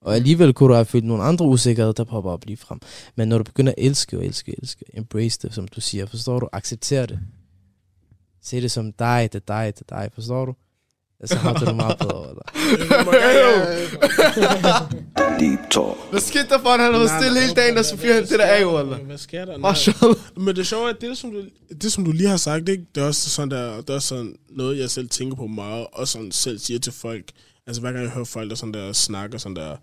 [0.00, 2.80] Og alligevel kunne du have følt nogle andre usikkerheder, der popper op lige frem.
[3.16, 6.06] Men når du begynder at elske og elske og elske, embrace det, som du siger,
[6.06, 6.48] forstår du?
[6.52, 7.20] Accepter det.
[8.42, 10.54] Se det som dig, det er dig, det er dig, forstår du?
[11.24, 12.28] Så har du det meget bedre.
[12.28, 12.42] Eller?
[15.40, 16.10] Deep Talk.
[16.10, 17.96] Hvad skete der for, at han har været Nej, stille nej, hele dagen, og så
[17.96, 18.96] fyrer han det der af, eller?
[18.96, 19.56] Hvad sker der?
[19.58, 19.70] Nej.
[19.70, 20.16] Mashallah.
[20.36, 21.42] Men det sjove er, at det, som du,
[21.80, 22.86] det, som du lige har sagt, ikke?
[22.94, 26.08] det er også sådan, der, det er sådan noget, jeg selv tænker på meget, og
[26.08, 27.24] sådan selv siger til folk.
[27.66, 29.76] Altså hver gang jeg hører folk, der sådan der snakker sådan der,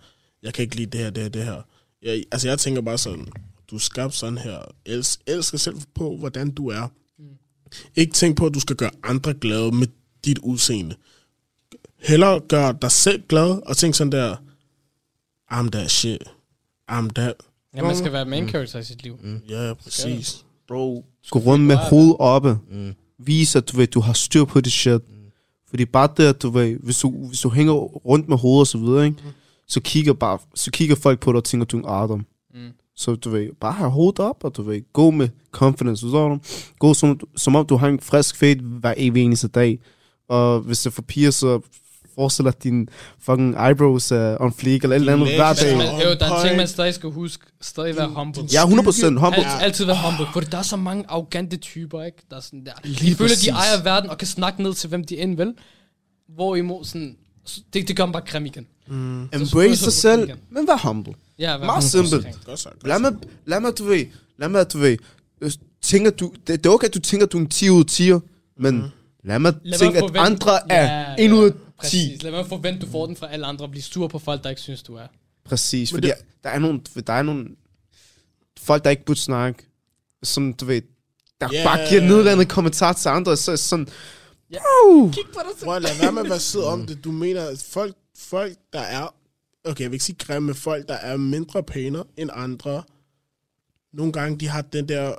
[0.43, 1.61] jeg kan ikke lide det her, det her, det her.
[2.01, 3.27] Jeg, altså jeg tænker bare sådan,
[3.71, 4.59] du er skabt sådan her.
[4.85, 6.87] Els, elsker selv på, hvordan du er.
[7.95, 9.87] Ikke tænk på, at du skal gøre andre glade med
[10.25, 10.95] dit udseende.
[12.03, 14.35] Hellere gør dig selv glad, og tænk sådan der,
[15.51, 16.23] I'm that shit.
[16.91, 17.33] I'm that.
[17.75, 19.17] Ja, man skal være main character i sit liv.
[19.23, 19.41] Mm.
[19.49, 20.45] Ja, præcis.
[20.67, 22.57] Bro, gå rundt med bare- hovedet oppe.
[22.71, 22.93] Mm.
[23.19, 25.01] Vis, at du, ved, du har styr på det shit.
[25.69, 28.67] Fordi bare det, at du ved, hvis du, hvis du hænger rundt med hovedet og
[28.67, 29.17] så videre, ikke?
[29.67, 32.25] Så, kigger bare, så kigger folk på dig og tænker, du er en Adam.
[32.53, 32.69] Mm.
[32.95, 36.39] Så du ved, bare have hovedet op, og du ved, gå med confidence, forstår du?
[36.79, 39.79] Gå som, som om du har en frisk fade hver evig eneste dag.
[40.29, 41.59] Og hvis det er for piger, så
[42.15, 42.85] forestil dig, at dine
[43.19, 45.77] fucking eyebrows er on fleek, eller et eller andet hver dag.
[45.77, 47.45] Men, jo, der er en ting, man stadig skal huske.
[47.61, 48.43] Stadig være humble.
[48.53, 49.45] Ja, 100% humble.
[49.45, 52.17] Alt, altid være humble, for der er så mange arrogante typer, ikke?
[52.29, 52.71] Der er sådan der.
[52.83, 53.43] De føler, præcis.
[53.43, 55.53] de ejer verden og kan snakke ned til, hvem de end vil.
[56.35, 57.15] Hvorimod sådan,
[57.73, 58.67] det, det gør dem bare grim igen.
[58.87, 59.23] Mm.
[59.23, 61.13] Embrace dig selv, men vær humble.
[61.39, 62.27] Ja, vær Meget 100% simpelt.
[62.85, 63.11] Lad mig,
[63.45, 64.05] lad mig, du ved,
[64.37, 64.97] lad mig, du ved,
[65.81, 67.79] tænker du, det, det er okay, at du tænker, at du er en 10 ud
[67.79, 68.11] af 10,
[68.59, 68.83] men
[69.23, 71.77] lad mig Lad tænke, at andre er Ja, 1 ud af 10.
[71.81, 72.23] Præcis.
[72.23, 74.49] Lad være forvente, du får den fra alle andre og blive sur på folk, der
[74.49, 75.07] ikke synes, du er.
[75.45, 77.47] Præcis, Men fordi det- der er nogle, der er nogle,
[78.59, 79.65] folk, der ikke burde snakke,
[80.23, 80.81] som du ved,
[81.41, 81.63] der yeah.
[81.65, 83.87] bare giver nedladende kommentar til andre, så er sådan,
[84.51, 84.57] Ja.
[84.59, 85.07] Bro!
[85.11, 85.69] Kig på dig selv.
[85.71, 87.03] At lade være med at være sød om det.
[87.03, 89.15] Du mener, at folk, folk, der er...
[89.65, 92.83] Okay, jeg vil ikke sige grimme, folk, der er mindre pæne end andre.
[93.93, 95.15] Nogle gange, de har den der...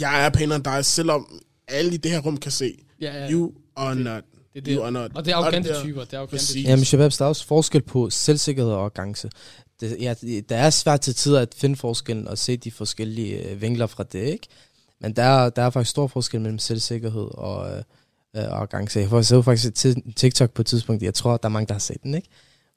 [0.00, 2.78] Jeg er pænere end dig, selvom alle i det her rum kan se.
[3.00, 3.30] Ja, ja.
[3.30, 4.24] You are not.
[4.60, 4.76] Det, er det.
[4.76, 5.10] You are not.
[5.14, 6.04] Og det er arrogante der- typer.
[6.04, 6.70] Det er arrogante typer.
[6.70, 9.30] Jamen, Shababs, der er også forskel på selvsikkerhed og arrogance.
[9.80, 13.60] Det, ja, det er svært til tider at finde forskellen og se de forskellige øh,
[13.62, 14.46] vinkler fra det, ikke?
[15.00, 17.76] Men der er, der er faktisk stor forskel mellem selvsikkerhed og, øh,
[18.36, 18.98] øh, og arrogance.
[19.12, 21.74] Jeg så faktisk et ti- TikTok på et tidspunkt, jeg tror, der er mange, der
[21.74, 22.28] har set den, ikke?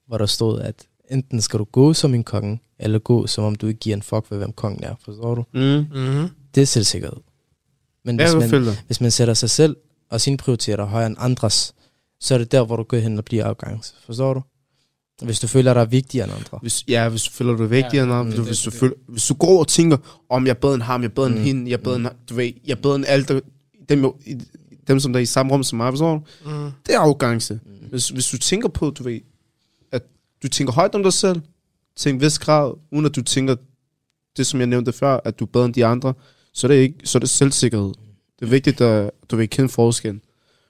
[0.07, 0.75] Hvor der stod, at
[1.11, 4.01] enten skal du gå som en konge, eller gå som om du ikke giver en
[4.01, 4.95] fuck ved, hvem kongen er.
[5.05, 5.43] Forstår du?
[5.53, 5.59] Mm.
[5.59, 6.27] Mm-hmm.
[6.55, 7.17] Det er selvsikkerhed.
[8.05, 9.77] Men hvis man, hvis man sætter sig selv
[10.11, 11.73] og sine prioriteter højere end andres,
[12.19, 13.93] så er det der, hvor du går hen og bliver arrogance.
[14.05, 14.41] Forstår du?
[15.25, 16.59] Hvis du føler dig vigtigere end andre.
[16.61, 18.93] Hvis, ja, hvis du føler, du er vigtigere Ja, end du, det- hvis, du føler,
[19.07, 19.97] hvis du går og tænker,
[20.29, 21.41] om jeg er bedre end ham, jeg er bedre end Mm.
[21.43, 23.39] hende, jeg er bedre end, du ved, jeg er bedre end alle, der,
[23.89, 24.05] dem,
[24.87, 26.49] dem, som der er i samme rum som mig, forstår du?
[26.49, 26.71] Mm.
[26.87, 27.59] Det er arrogance.
[27.65, 27.71] Mm.
[27.89, 29.19] Hvis, hvis du tænker på, du ved,
[29.91, 30.03] at
[30.43, 31.41] du tænker højt om dig selv,
[31.95, 33.55] til en vis grad, uden at du tænker
[34.37, 36.13] det, som jeg nævnte før, at du er bedre end de andre,
[36.53, 37.91] så er det, ikke, så er det selvsikkerhed.
[38.39, 40.21] Det er vigtigt, at du vil kende forskellen.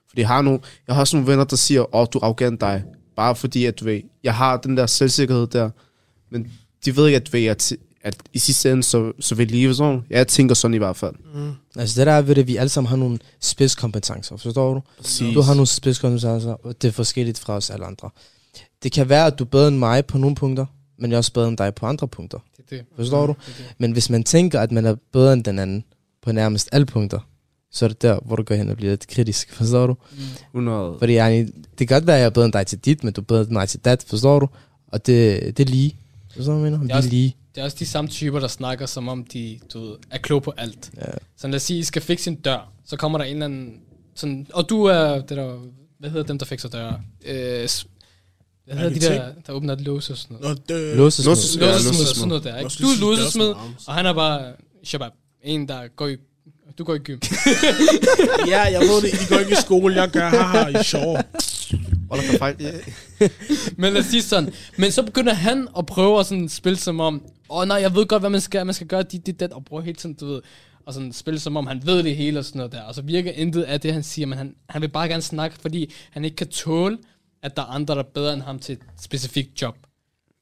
[0.10, 2.24] Fordi jeg har, nogle, jeg har også nogle venner, der siger, åh, oh, du er
[2.24, 2.84] arrogant dig.
[3.16, 5.70] Bare fordi, at du ved, jeg har den der selvsikkerhed der.
[6.30, 6.52] Men
[6.86, 9.78] de ved ikke, at, du ved, at, at i sidste ende, så, så vil livet
[9.78, 10.02] sådan.
[10.10, 11.16] Jeg tænker sådan i hvert fald.
[11.34, 11.52] Mm.
[11.76, 14.82] Altså det der er ved det, vi alle sammen har nogle spidskompetencer, forstår du?
[14.98, 15.34] Præcis.
[15.34, 18.10] Du har nogle spidskompetencer, og det er forskelligt fra os alle andre.
[18.84, 20.66] Det kan være, at du er bedre end mig på nogle punkter,
[21.00, 22.40] men jeg er også bedre end dig på andre punkter.
[22.58, 22.86] Det det.
[22.96, 23.36] Forstår du?
[23.46, 23.76] Det det.
[23.78, 25.84] Men hvis man tænker, at man er bedre end den anden
[26.22, 27.20] på nærmest alle punkter,
[27.72, 29.96] så er det der, hvor du går hen og bliver lidt kritisk, forstår du?
[30.12, 30.18] Mm.
[30.54, 30.96] 100.
[31.00, 33.14] Fordi yani, det kan godt være, at jeg er bedre end dig til dit, men
[33.14, 34.48] du er bedre end mig til dat, forstår du?
[34.88, 35.96] Og det, det er lige.
[36.36, 36.88] Forstår du, hvad jeg mener?
[36.88, 37.36] Det er også- lige.
[37.56, 40.44] Det er også de samme typer, der snakker, som om de du ved, er klog
[40.44, 40.92] på alt.
[40.98, 41.04] Ja.
[41.38, 42.72] Så lad os sige, I skal fikse en dør.
[42.86, 43.74] Så kommer der en eller anden...
[44.16, 45.22] Sådan, og du er...
[45.22, 45.60] Det der,
[46.00, 47.02] hvad hedder dem, der fikser døre?
[47.26, 47.70] Øh,
[48.66, 50.60] hvad hedder de der, der åbner et lås og sådan noget?
[50.70, 51.32] Nå, det, Låsesmed.
[51.32, 51.68] Låsesmed.
[51.68, 52.70] Ja, Låsesmed, sådan noget der, ikke?
[52.82, 53.48] Du er låsesmed,
[53.88, 54.54] og han er bare...
[54.84, 55.12] Shabab.
[55.44, 56.18] En, der går i...
[56.80, 57.20] Du går i gym.
[58.54, 59.14] ja, jeg ved det.
[59.14, 61.18] I går ikke i skole, jeg gør haha, I er sjove.
[62.12, 62.82] Der er fejl.
[63.78, 64.54] Men lad os sige sådan.
[64.78, 67.96] Men så begynder han at prøve at sådan spille som om, åh oh, nej, jeg
[67.96, 68.66] ved godt, hvad man skal.
[68.66, 70.42] Man skal gøre dit, dit, dat, og prøve hele tiden, du ved,
[70.86, 72.82] og sådan spille som om, han ved det hele og sådan noget der.
[72.82, 75.58] Og så virker intet af det, han siger, men han, han vil bare gerne snakke,
[75.62, 76.98] fordi han ikke kan tåle,
[77.44, 79.76] at der er andre, der er bedre end ham til et specifikt job.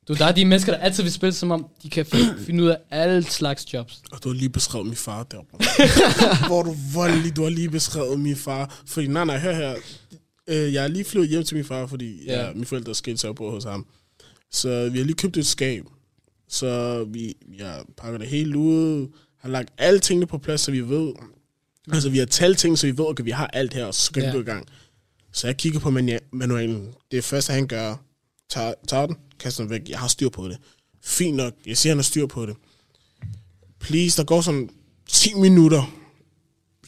[0.08, 2.64] Du, der er de mennesker, der altid vil spille som om, de kan fi- finde
[2.64, 4.02] ud af alle slags jobs.
[4.12, 5.58] Og du har lige beskrevet min far der, bro.
[6.48, 8.82] Hvor er du voldelig, du har lige beskrevet min far.
[8.88, 9.76] Fordi, nej, nej, hør her.
[10.48, 12.46] Øh, jeg er lige flyttet hjem til min far, fordi Ja.
[12.48, 12.54] ja.
[12.54, 13.86] mine forældre skal så på hos ham.
[14.52, 15.84] Så vi har lige købt et skab.
[16.50, 19.08] Så vi jeg pakker det helt ud,
[19.40, 21.14] har lagt alle tingene på plads, så vi ved...
[21.94, 23.94] Altså, vi har talt ting, så vi ved, at okay, vi har alt her, og
[23.94, 24.30] så kan Ja.
[24.30, 24.68] vi gå i gang.
[25.34, 26.88] Så jeg kigger på manu- manualen.
[27.12, 27.96] Det første, han gør,
[28.50, 29.82] tager, tager den, kaster den væk.
[29.90, 30.58] Jeg har styr på det.
[31.04, 31.54] Fint nok.
[31.66, 32.56] Jeg siger, han har styr på det.
[33.80, 34.70] Please, der går sådan
[35.10, 35.94] 10 minutter.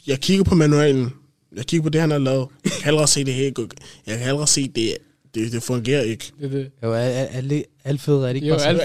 [0.08, 1.10] Jeg kigger på manualen.
[1.56, 2.48] Jeg kigger på det, han har lavet.
[2.64, 3.52] Jeg kan allerede se det her.
[3.52, 3.68] gå-
[4.08, 4.98] Jeg kan allerede se, det,
[5.36, 6.32] det, det fungerer ikke.
[6.40, 6.72] Det er det.
[6.84, 8.80] Jo, al- al- alle, alle fødder er det ikke Jo, bare alle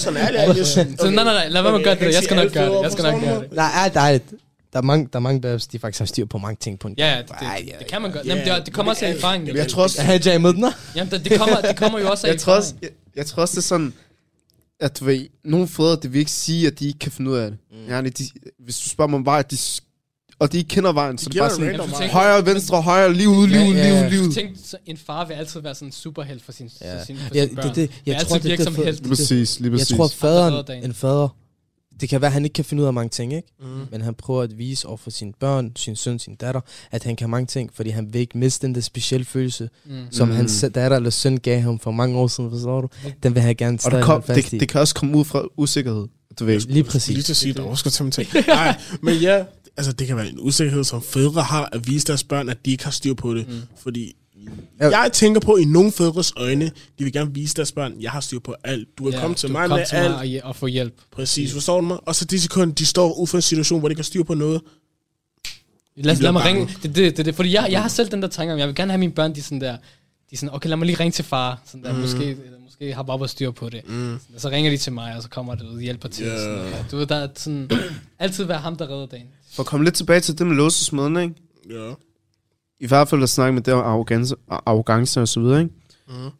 [0.00, 0.16] sådan?
[0.16, 0.98] Alt er sådan, er sådan.
[0.98, 2.14] Så nej, nej, nej, lad være med at gøre det.
[2.14, 2.82] Jeg skal nok gøre det.
[2.82, 3.52] Jeg skal nok gøre det.
[3.52, 4.24] Nej, alt ærligt.
[4.72, 6.88] Der er mange, der er mange babs, de faktisk har styr på mange ting på
[6.88, 8.26] en Ja, ja, det, Ej, det, ja, det kan man godt.
[8.26, 8.34] ja.
[8.36, 9.44] Jamen, det, det kommer også af erfaring.
[9.44, 10.64] Men jeg tror også, Jeg har imod den?
[10.96, 13.42] Jamen, det, det, kommer, det kommer jo også af jeg tror også, jeg, jeg tror
[13.42, 13.92] også, det er sådan,
[14.80, 17.36] at du ved, nogle fædre, det vil ikke sige, at de ikke kan finde ud
[17.36, 17.58] af det.
[17.70, 17.88] Mm.
[17.88, 18.24] Ja, de,
[18.64, 19.56] hvis du spørger mig om vej, de,
[20.38, 23.12] og de ikke kender vejen, så De det er bare sådan, tænker- højre, venstre, højre,
[23.14, 24.08] liv ud, liv Ja, ja, ja.
[24.08, 24.32] liv liv.
[24.32, 27.00] Tænk, så en far vil altid være sådan en superhelt for sin, Ja.
[27.00, 27.74] for sin, for Ja, sine det, børn.
[27.74, 29.96] det, jeg Vil tror, det, det, som det, Præcis, lige jeg præcis.
[29.96, 31.28] tror, Andre redder faderen, en fader,
[32.00, 33.48] det kan være, at han ikke kan finde ud af mange ting, ikke?
[33.60, 33.66] Mm.
[33.90, 37.16] Men han prøver at vise over for sine børn, sin søn, sin datter, at han
[37.16, 39.92] kan mange ting, fordi han vil ikke miste den der specielle følelse, Mm.
[40.10, 40.34] som Mm.
[40.34, 42.88] hans datter eller søn gav ham for mange år siden, forstår du?
[43.22, 44.58] Den vil han gerne Og stadig det, kom, fast det, i.
[44.58, 46.06] det kan også komme ud fra usikkerhed.
[46.38, 47.14] Du ved, Lige præcis.
[47.14, 48.28] Lige til at sige, der også skal tage mig ting.
[48.46, 49.44] Nej, men ja,
[49.76, 52.70] altså det kan være en usikkerhed, som fædre har at vise deres børn, at de
[52.70, 53.48] ikke har styr på det.
[53.48, 53.54] Mm.
[53.78, 54.12] Fordi.
[54.80, 56.64] Jeg tænker på, i nogle fædres øjne,
[56.98, 58.88] de vil gerne vise deres børn, jeg har styr på alt.
[58.98, 60.10] Du kan Ja, komme til du mig kom med til alt.
[60.10, 60.94] mig og, få hjælp.
[61.10, 61.98] Præcis, forstår du mig?
[62.08, 64.22] Og så de sekunder, de står ud for en situation, hvor de ikke har styr
[64.22, 64.60] på noget.
[65.96, 66.66] Lad, lad mig bliver ringe.
[66.66, 66.78] bange.
[66.82, 68.74] Det, det, det, det, fordi jeg, jeg har selv den der tanke om, jeg vil
[68.74, 69.80] gerne have mine børn, de er sådan der, de
[70.32, 71.62] er sådan, okay, lad mig lige ringe til far.
[71.66, 71.98] Sådan der, Mm.
[71.98, 73.88] måske, måske har Baba styr på det.
[73.88, 74.18] Mm.
[74.38, 76.26] Så ringer de til mig, og så kommer det ud og hjælper til.
[76.26, 76.38] Yeah.
[76.38, 76.84] Sådan.
[76.90, 77.70] Du ved, der er sådan,
[78.18, 79.26] altid være ham, der redder dagen.
[79.52, 81.34] for at komme lidt tilbage til det med låsesmeden, ikke?
[81.70, 81.92] Ja.
[82.80, 85.74] I hvert fald at snakke med det om arrogance, arrogance og så videre, ikke?
[86.08, 86.30] Mm.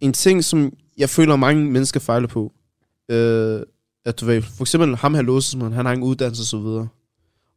[0.00, 2.52] En ting, som jeg føler, mange mennesker fejler på,
[3.08, 3.60] øh,
[4.04, 6.88] at du ved, for eksempel ham her låsesmeden, han har ingen uddannelse og så videre.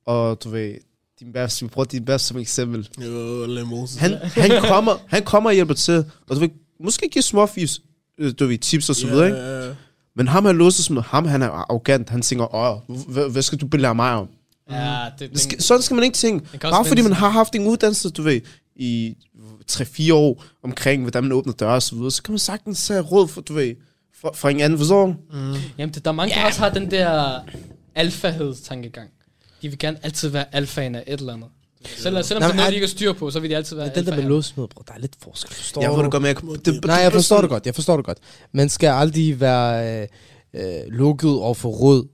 [0.06, 0.76] Og du ved,
[1.20, 2.90] din bærs, vi bruger din bærs som eksempel.
[3.02, 3.06] Jo.
[4.00, 6.50] Han, han, kommer, han kommer og hjælper til, og du ved,
[6.80, 7.82] måske give småfis,
[8.18, 9.40] øh, du ved, tips og så videre, ikke?
[10.16, 12.96] Men ham her låsesmeden, ham han er arrogant, han tænker, åh,
[13.32, 14.28] hvad skal du belære mig om?
[14.72, 16.48] Ja, det, Det skal, sådan skal man ikke tænke.
[16.52, 18.42] den Bare fordi man har haft en uddannelse, du ved,
[18.76, 19.16] i
[19.72, 23.02] 3-4 år omkring, hvordan man åbner døre og så videre, så kan man sagtens have
[23.04, 23.76] råd for, du ved,
[24.22, 25.14] fra, fra en anden, forstår du?
[25.34, 25.54] Mm.
[25.78, 27.40] Jamen, det, der er mange, der også har den der
[27.96, 29.10] alfahedstankegang.
[29.62, 31.48] De vil gerne altid være alfaen af et eller andet.
[31.86, 33.56] Selv, selvom Nej, det er noget, er- de ikke har styr på, så vil de
[33.56, 35.54] altid være den der med låsmed, bro, der er lidt forskel.
[35.56, 36.04] Forstår Jeg du?
[36.04, 37.66] det godt, men jeg, det, det, Nej, jeg forstår det godt.
[37.66, 38.18] Jeg forstår det godt.
[38.52, 40.08] Man skal aldrig være øh,
[40.54, 42.08] øh, lukket over for råd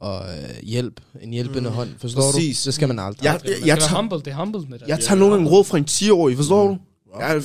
[0.00, 1.00] og øh, hjælp.
[1.20, 1.76] En hjælpende Mm.
[1.76, 1.90] hånd.
[1.98, 2.62] Forstår Præcis.
[2.62, 2.66] du?
[2.68, 3.24] Det skal man aldrig.
[3.24, 4.88] Jeg- skal jeg være tager- humble, det er humble med det.
[4.88, 6.78] Jeg tager nogle råd fra en 10-årig, forstår du?
[7.12, 7.20] Wow.
[7.20, 7.42] Jeg,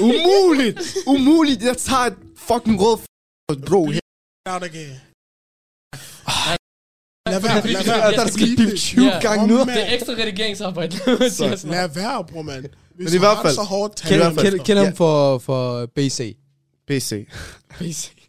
[0.00, 0.78] umuligt!
[1.06, 1.62] umuligt!
[1.62, 3.86] Jeg tager et fucking råd fra bro.
[3.86, 4.00] her.
[4.48, 4.96] Out again.
[7.28, 8.12] Lad være, lad være.
[8.12, 9.20] Der er sket pip 20 Ja.
[9.20, 9.58] gange nu.
[9.58, 10.96] Det er ekstra redigeringsarbejde.
[11.30, 12.64] Så- Lad være, bror, mand.
[12.94, 14.64] Hvis Men i hvert fald- det så hårdt, tag i hvert det fald- Kend, efter.
[14.74, 16.36] kend ham for, for BC.
[16.88, 17.26] PC.
[17.70, 18.10] Please.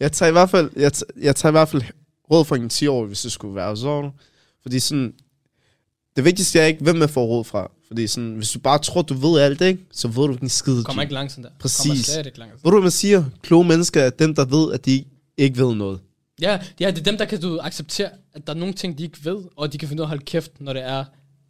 [0.00, 1.82] Jeg tager i hvert fald, jeg, tager, jeg tager i hvert fald
[2.30, 4.10] råd fra en 10-årig, hvis det skulle være sådan.
[4.62, 5.14] Fordi sådan,
[6.16, 7.70] det vigtigste er ikke, hvem man får råd fra.
[7.86, 9.84] Fordi sådan, hvis du bare tror, du ved alt, ikke?
[9.92, 10.82] så ved du ikke en skid.
[10.84, 11.50] Kommer ikke langt sådan der.
[11.58, 11.86] Præcis.
[11.86, 12.54] Kommer slet ikke langt.
[12.54, 13.24] Ved du, hvad man siger?
[13.42, 15.04] Kloge mennesker er dem, der ved, at de
[15.36, 16.00] ikke ved noget.
[16.40, 19.02] Ja, ja, det er dem, der kan du acceptere, at der er nogle ting, de
[19.02, 21.04] ikke ved, og de kan finde ud af at holde kæft, når det er,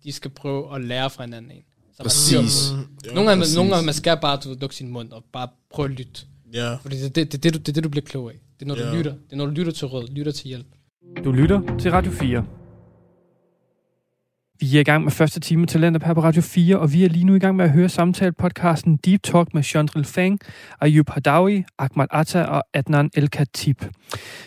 [0.05, 1.63] de skal prøve at lære fra hinanden en.
[1.97, 2.67] Så man Præcis.
[2.69, 2.79] det.
[2.79, 3.57] Mm, Nogle gange, præcis.
[3.57, 6.21] nogle gange man skal bare du, lukke sin mund og bare prøve at lytte.
[6.53, 6.75] Ja.
[6.75, 8.37] Fordi det, det, det, det, du, det er det, du bliver klog af.
[8.61, 8.95] Det er, når du Ja.
[8.97, 9.13] lytter.
[9.13, 10.67] Det er, når du lytter til råd, lytter til hjælp.
[11.25, 12.45] Du lytter til Radio 4.
[14.61, 17.09] Vi er i gang med første time Talenter her på Radio 4, og vi er
[17.09, 20.39] lige nu i gang med at høre samtale-podcasten Deep Talk med Chandril Fang,
[20.81, 23.85] Ayub Hadawi, Ahmad Atta og Adnan El Khatib.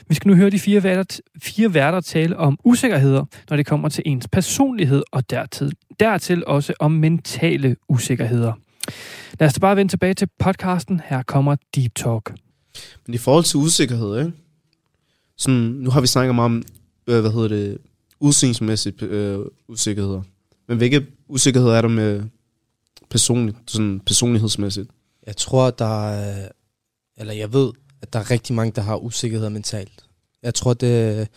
[0.07, 3.89] Vi skal nu høre de fire værter, fire værter tale om usikkerheder, når det kommer
[3.89, 8.53] til ens personlighed, og dertil, dertil også om mentale usikkerheder.
[9.39, 11.01] Lad os da bare vende tilbage til podcasten.
[11.05, 12.35] Her kommer Deep Talk.
[13.05, 14.31] Men i forhold til usikkerhed, ikke?
[15.37, 16.63] Sådan, nu har vi snakket meget om,
[17.07, 17.77] øh, hvad hedder det,
[18.19, 20.21] udseendsmæssigt øh, usikkerheder.
[20.67, 22.23] Men hvilke usikkerheder er der med
[23.09, 24.89] personligt, sådan personlighedsmæssigt?
[25.25, 26.49] Jeg tror, der er,
[27.17, 27.71] eller jeg ved,
[28.01, 30.05] at der er rigtig mange, der har usikkerhed mentalt.
[30.43, 31.27] Jeg tror, det,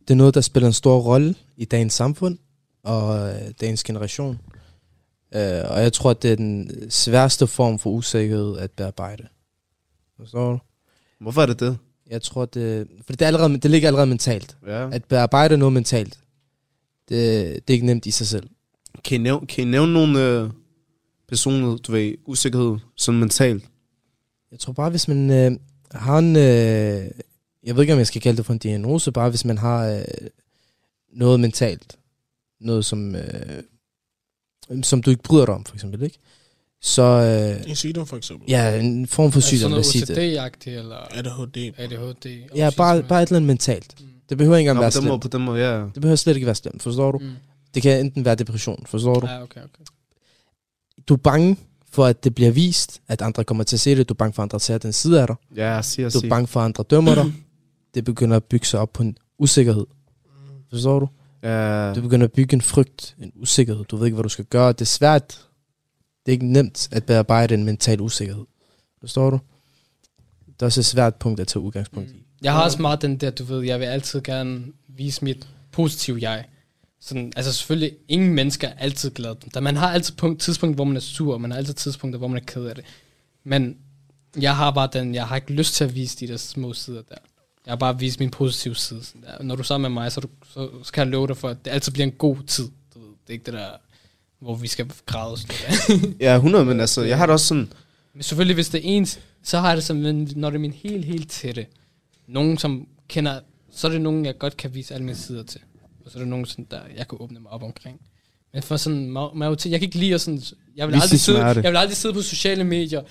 [0.00, 2.38] det er noget, der spiller en stor rolle i dagens samfund
[2.82, 4.38] og øh, dagens generation.
[5.36, 9.28] Øh, og jeg tror, at det er den sværeste form for usikkerhed at bearbejde.
[10.16, 10.58] Forstår du?
[11.20, 11.78] Hvorfor er det det?
[12.10, 14.56] Jeg tror, det, for det, er allerede, det ligger allerede mentalt.
[14.66, 14.90] Ja.
[14.90, 16.18] At bearbejde noget mentalt,
[17.08, 17.18] det,
[17.68, 18.48] det er ikke nemt i sig selv.
[19.04, 20.50] Kan I nævne, kan I nævne nogle øh,
[21.28, 23.64] personlighed, du ved, usikkerhed, sådan mentalt?
[24.50, 25.58] Jeg tror bare, hvis man øh,
[25.92, 26.36] har en...
[26.36, 27.10] Øh,
[27.62, 29.86] jeg ved ikke, om jeg skal kalde det for en diagnose, bare hvis man har
[29.88, 30.04] øh,
[31.12, 31.98] noget mentalt.
[32.60, 33.62] Noget, som, øh,
[34.82, 36.18] som du ikke bryder dig om, for eksempel, ikke?
[36.80, 38.44] Så øh, En sygdom, for eksempel.
[38.50, 40.38] ja, en form for sygdom, lad os sige Altså noget det.
[40.38, 41.72] OCD-agtigt, eller ADHD.
[41.76, 42.26] ADHD.
[42.56, 43.94] Ja, bare, bare et eller andet mentalt.
[44.00, 44.06] Mm.
[44.28, 45.22] Det behøver ikke Nå, engang være på den måde, slemt.
[45.32, 45.80] på den måde, ja.
[45.94, 47.18] Det behøver slet ikke være slemt, forstår du?
[47.18, 47.30] Mm.
[47.74, 49.26] Det kan enten være depression, forstår du?
[49.26, 49.84] Ja, okay, okay.
[51.08, 51.56] Du er bange
[51.90, 54.08] for, at det bliver vist, at andre kommer til at se det.
[54.08, 55.36] Du er bange for, at andre ser den side af dig.
[55.56, 57.32] Ja, siger, Du er bange for, at andre dømmer dig.
[57.94, 59.86] Det begynder at bygge sig op på en usikkerhed.
[60.70, 61.08] Forstår du?
[61.42, 63.84] Ja, Du begynder at bygge en frygt, en usikkerhed.
[63.84, 64.72] Du ved ikke, hvad du skal gøre.
[64.72, 65.28] Det er svært.
[66.26, 68.44] Det er ikke nemt at bearbejde en mental usikkerhed.
[69.00, 69.38] Forstår du?
[70.46, 72.26] Det er også et svært punkt at tage udgangspunkt i.
[72.42, 76.18] Jeg har også meget den der, du ved, jeg vil altid gerne vise mit positive
[76.30, 76.44] jeg.
[77.00, 79.34] Sådan, altså selvfølgelig, ingen mennesker er altid glad.
[79.54, 82.18] Der, man har altid punkt, tidspunkt, hvor man er sur, og man har altid tidspunkter,
[82.18, 82.84] hvor man er ked af det.
[83.44, 83.76] Men
[84.40, 87.02] jeg har bare den, jeg har ikke lyst til at vise de der små sider
[87.08, 87.16] der.
[87.66, 89.04] Jeg har bare vist min positive side.
[89.04, 89.42] Sådan der.
[89.42, 91.64] Når du er sammen med mig, så, du, så skal jeg love dig for, at
[91.64, 92.68] det altid bliver en god tid.
[92.94, 93.68] Du ved, det er ikke det der,
[94.40, 95.56] hvor vi skal græde og sådan
[95.88, 96.16] noget.
[96.20, 97.72] ja 100, men altså, jeg har det også sådan,
[98.14, 100.72] Men selvfølgelig, hvis det er ens, så har jeg det som, når det er min
[100.72, 101.66] helt, helt tætte.
[102.26, 103.40] Nogen, som kender,
[103.72, 105.60] så er det nogen, jeg godt kan vise alle mine sider til.
[106.04, 108.00] Og så er det nogen, sådan, der jeg kan åbne mig op omkring.
[108.52, 110.42] Men for sådan ma- majoritet, jeg kan ikke lide at sådan,
[110.76, 111.60] jeg vil, Vise aldrig sidde, smerte.
[111.64, 113.02] jeg vil aldrig sidde på sociale medier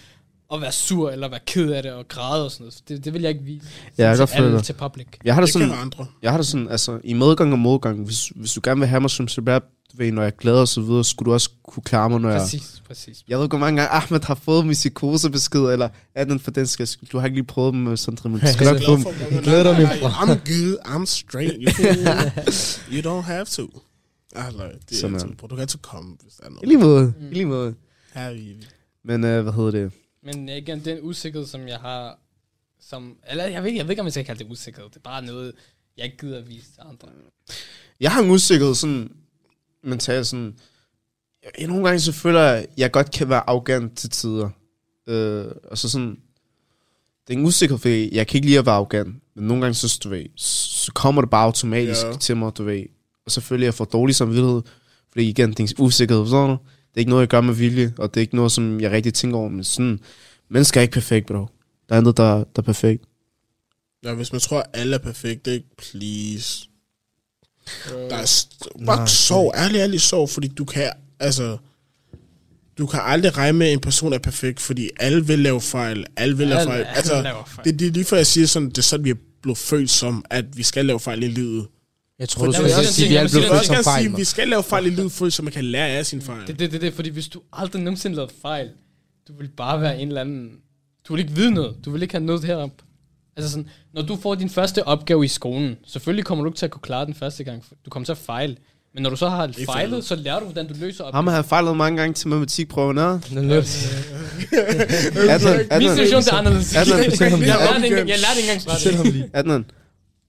[0.50, 2.82] og være sur, eller være ked af det, og græde og sådan noget.
[2.88, 3.66] Det, det vil jeg ikke vise
[3.98, 4.64] Ja, jeg til alle, dig.
[4.64, 5.08] til public.
[5.26, 6.06] jeg har det Det sådan, andre.
[6.22, 9.02] jeg har det sådan, altså, i medgang og modgang, hvis, hvis du gerne vil have
[9.02, 9.28] mig som
[9.92, 12.20] du ved, når jeg er glad og så videre, skulle du også kunne klare mig,
[12.22, 12.40] når jeg...
[12.40, 13.24] Præcis, præcis.
[13.28, 16.52] Jeg ved ikke, hvor mange gange Ahmed har fået min psykosebesked, eller er den for
[16.52, 19.04] den skal Du har ikke lige prøvet dem med sådan men du skal Jeg nok
[19.04, 19.44] få dem.
[19.44, 20.10] glæder dig, min bror.
[20.10, 21.54] I'm good, I'm straight.
[21.60, 21.72] You,
[22.94, 23.82] you don't have to.
[24.36, 24.58] Altså,
[24.90, 25.42] det er Sådan altid, det.
[25.42, 26.68] Du kan altid komme, hvis der er I noget.
[26.68, 27.28] lige måde, Mm.
[27.32, 27.74] i lige måde.
[28.14, 28.56] Her er vi.
[29.06, 29.92] Men øh, hvad hedder det?
[30.26, 32.20] Men igen, den usikkerhed, som jeg har
[32.80, 34.90] som, eller jeg ved, ikke- jeg ved ikke, om jeg skal kalde det usikkerhed.
[34.90, 35.54] Det er bare noget,
[35.98, 37.08] jeg ikke gider at vise til andre.
[38.00, 39.12] Jeg har en usikkerhed sådan
[39.84, 40.56] mentalt sådan...
[41.60, 44.50] Jeg, nogle gange så føler jeg, at jeg godt kan være arrogant til tider.
[45.08, 46.20] Øh, og så sådan...
[47.28, 49.16] Det er en usikkerhed, fordi jeg kan ikke lide at være arrogant.
[49.36, 52.08] Men nogle gange så, du ved, så kommer det bare automatisk Ja.
[52.12, 52.18] ja.
[52.18, 52.84] til mig, du ved.
[53.26, 54.62] Og så føler jeg for dårlig samvittighed.
[55.12, 56.26] Fordi igen, det er en usikkerhed.
[56.28, 56.60] Sådan noget.
[56.96, 57.94] Det er ikke noget, jeg gør med vilje.
[57.98, 59.50] Og det er ikke noget, som jeg rigtig tænker over.
[59.50, 60.00] Men sådan...
[60.50, 61.34] Mennesker er ikke perfekt, bro.
[61.90, 63.04] Der er andet, der, der er perfekt.
[64.06, 65.64] Ja, hvis man tror, at alle er perfekte?
[65.78, 66.68] Please.
[67.94, 71.58] Øh, Der er st- bare sov, ærligt, ærligt sov, fordi du kan, altså,
[72.78, 76.06] du kan aldrig regne med, at en person er perfekt, fordi alle vil lave fejl,
[76.16, 76.80] alle vil lave Alle- fejl.
[76.86, 77.66] alle Altså, laver fejl.
[77.66, 79.90] det, det er lige før jeg siger sådan, det er sådan, vi er blevet født
[79.90, 81.68] som, at vi skal lave fejl i livet.
[82.20, 84.04] Jeg tror, For du skal sige, at vi er alle født som fejl.
[84.06, 86.48] sige, vi skal lave fejl i livet, for, så man kan lære af sine fejl.
[86.48, 88.70] Det, det, det, det, fordi hvis du aldrig nogensinde lavede fejl,
[89.28, 90.50] du vil bare være en eller anden...
[91.08, 91.76] Du vil ikke vide noget.
[91.86, 92.72] Du vil ikke have noget herop.
[93.38, 96.66] Altså sådan, når du får din første opgave i skolen, selvfølgelig kommer du ikke til
[96.66, 97.64] at kunne klare den første gang.
[97.86, 98.58] Du kommer til at fejle.
[98.94, 101.28] Men når du så har er fejlet, så lærer du, hvordan du løser Ham opgaven.
[101.28, 102.98] har jeg fejlet mange gange til matematikprøven.
[102.98, 103.04] Ja.
[103.04, 103.18] Er
[105.38, 106.74] det- Adnan, Min situation er anderledes.
[106.74, 107.18] Ham jeg, lige.
[107.48, 108.98] lærte ikke, engang- jeg lærte ikke engang svare Fortæl det.
[108.98, 109.30] ham lige.
[109.34, 109.66] Adnan,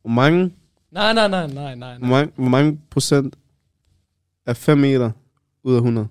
[0.03, 0.51] hvor mange,
[0.96, 1.98] Nej, nej, nej, nej, nej.
[1.98, 3.37] hvor mange, hvor mange procent
[4.46, 5.11] af 5 meter
[5.64, 6.09] ud af 100?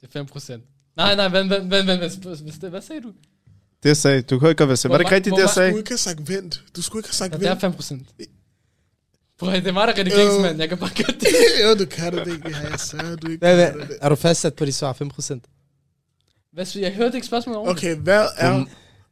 [0.00, 0.64] Det er 5 procent.
[0.96, 2.08] Nej, nej, hvad, hvad, hvad, hvad, hvad,
[2.60, 3.08] hvad, hvad sagde du?
[3.82, 4.92] Det jeg sagde, du kan ikke godt være sagde.
[4.92, 5.70] Var det ikke rigtigt, det jeg Du sagde?
[5.70, 6.62] skulle ikke have sagt vent.
[6.76, 7.60] Du skulle ikke have sagt Ja, det er vent.
[7.60, 8.08] 5 procent.
[8.20, 8.26] At-
[9.40, 10.58] det er mig, der er redigeringsmand.
[10.58, 11.28] Jeg kan bare gøre det.
[11.64, 12.48] jo, du kan det ikke.
[12.50, 13.98] Ja, jeg sagde, du ikke Hvad, hvad, det.
[14.00, 16.50] er du fastsat på de svar 5%?
[16.52, 17.70] Hvad, siger- jeg hørte ikke spørgsmålet over.
[17.70, 18.64] Okay, hvad er...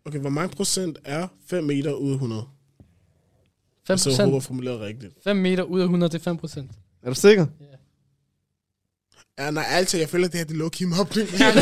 [0.04, 2.44] Okay, hvor mange procent er 5 meter ud af 100?
[3.87, 5.12] 5 Så jeg håber, formuleret rigtigt.
[5.25, 6.70] 5 meter ud af 100, det er 5 procent.
[7.03, 7.47] Er du sikker?
[9.38, 11.29] Ja, nej, altid, jeg føler, at det her det er low-key mobbing.
[11.40, 11.53] jeg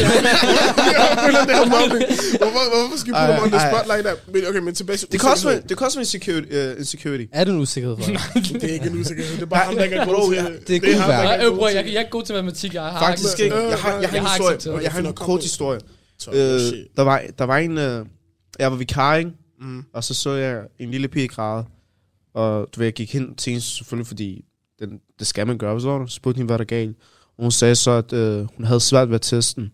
[1.24, 2.04] føler, det er mobbing.
[2.42, 3.70] Hvorfor, hvorfor skal vi putte mig on the ej.
[3.72, 4.16] spot like that?
[4.34, 6.48] Men okay, men tilbage til Det også være, det kan også være insecurity.
[6.52, 7.24] Uh, insecurity.
[7.32, 8.60] Er det en usikkerhed for dig?
[8.60, 9.34] Det er ikke en usikkerhed.
[9.34, 10.68] Det er bare ham, der ikke er god til det.
[10.68, 12.74] det er god der er øh, bror, jeg, til jeg er god til matematik.
[12.74, 13.56] Jeg har Faktisk ikke.
[13.56, 14.82] Øh, Jeg har, jeg har jeg en historie.
[14.82, 15.80] Jeg har en kort historie.
[16.18, 16.38] Så, Øh,
[16.96, 17.70] der, var, der var en...
[17.78, 18.06] Uh,
[18.58, 19.30] jeg var vikar, ikke?
[19.60, 19.82] Mm.
[19.94, 21.64] Og så så jeg en lille pige græde.
[22.34, 24.44] Og du ved, jeg gik hen til hende selvfølgelig, fordi
[24.80, 26.96] den, det skal man gøre, så spurgte hende, hvad der er galt.
[27.38, 29.72] Og hun sagde så, at øh, hun havde svært ved at testen.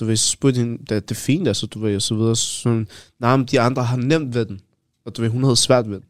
[0.00, 2.36] Du ved, så spurgte hende, det, det er fint, altså, du ved, og så videre.
[2.36, 4.60] Så sådan, nej, men de andre har nemt ved den.
[5.04, 6.04] Og du ved, hun havde svært ved den.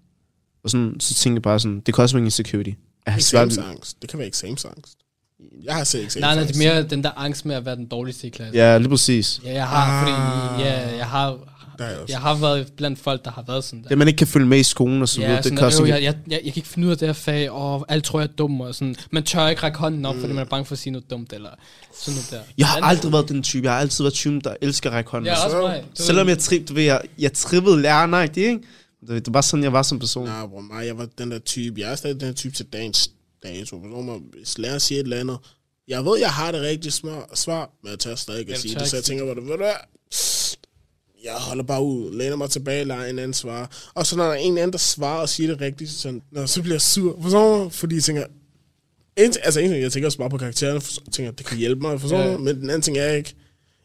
[0.64, 2.70] Og sådan, så tænkte jeg bare sådan, det kan også være en insecurity.
[3.06, 4.02] At have svært ved Eksamensangst.
[4.02, 4.98] Det kan være eksamensangst.
[5.62, 6.04] Jeg har set Nej, nej,
[6.42, 6.54] eksamensangst.
[6.60, 8.54] det er mere den der angst med at være den dårligste i klassen.
[8.56, 9.40] Ja, lige præcis.
[9.44, 10.60] Ja, jeg har, fordi Ah.
[10.66, 11.38] ja, jeg har,
[11.78, 12.12] Der er jeg også.
[12.12, 13.88] jeg har været blandt folk, der har været sådan der.
[13.88, 15.88] Det, man ikke kan følge med i skolen og så videre, Ja, det der, øh,
[15.88, 18.20] jeg, jeg, jeg, jeg kan ikke finde ud af det her fag, og alle tror,
[18.20, 18.96] jeg er dum, og sådan.
[19.10, 20.20] Man tør ikke række hånden op, mm.
[20.20, 21.50] fordi man er bange for at sige noget dumt, eller
[21.92, 22.52] sådan noget der.
[22.58, 23.64] Jeg har aldrig været den type.
[23.64, 25.26] Jeg har altid været typen, der elsker at række hånden.
[25.26, 25.84] Ja, også mig.
[25.98, 28.60] Du Selvom jeg, tri, du ved, jeg, jeg trippede det ikke?
[29.00, 30.26] Du ved, det var bare sådan, jeg var som person.
[30.26, 31.80] Nej, bror, mig, jeg var den der type.
[31.80, 33.10] Jeg er stadig den der type til dagens
[33.42, 33.78] dato.
[34.36, 35.38] Hvis læreren siger et eller andet,
[35.88, 38.74] jeg ved, jeg har det rigtige svar, svar men jeg tør stadig ikke at sige
[38.74, 38.88] det.
[38.88, 39.72] Så jeg tænker, det ved du hvad?
[41.32, 43.66] Jeg holder bare ud, læner mig tilbage, lader en anden svare.
[43.94, 46.46] Og så når der er en anden, der svarer og siger det rigtigt, så, når,
[46.46, 47.22] så bliver jeg sur.
[47.22, 47.68] Forstår du?
[47.68, 48.24] Fordi jeg tænker,
[49.16, 51.80] en, altså en ting, jeg tænker også bare på karaktererne, for, tænker, det kan hjælpe
[51.80, 52.32] mig, forstår Ja.
[52.32, 52.38] du?
[52.38, 53.34] Men den anden ting er ikke,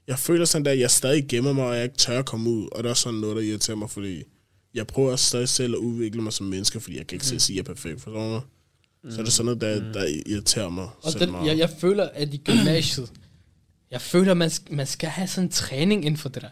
[0.08, 2.50] jeg føler sådan der, at jeg stadig gemmer mig, og jeg ikke tør at komme
[2.50, 2.68] ud.
[2.72, 4.24] Og det er sådan noget, der irriterer mig, fordi
[4.74, 7.60] jeg prøver stadig selv at udvikle mig som menneske, fordi jeg kan ikke selv sige,
[7.60, 8.42] at jeg er perfekt, forstår du?
[9.12, 11.48] Så er det sådan noget, der, der irriterer mig Og den, meget.
[11.48, 13.12] jeg, jeg føler, at i gymnasiet,
[13.92, 16.48] jeg føler, man, man skal have sådan en træning inden for det der.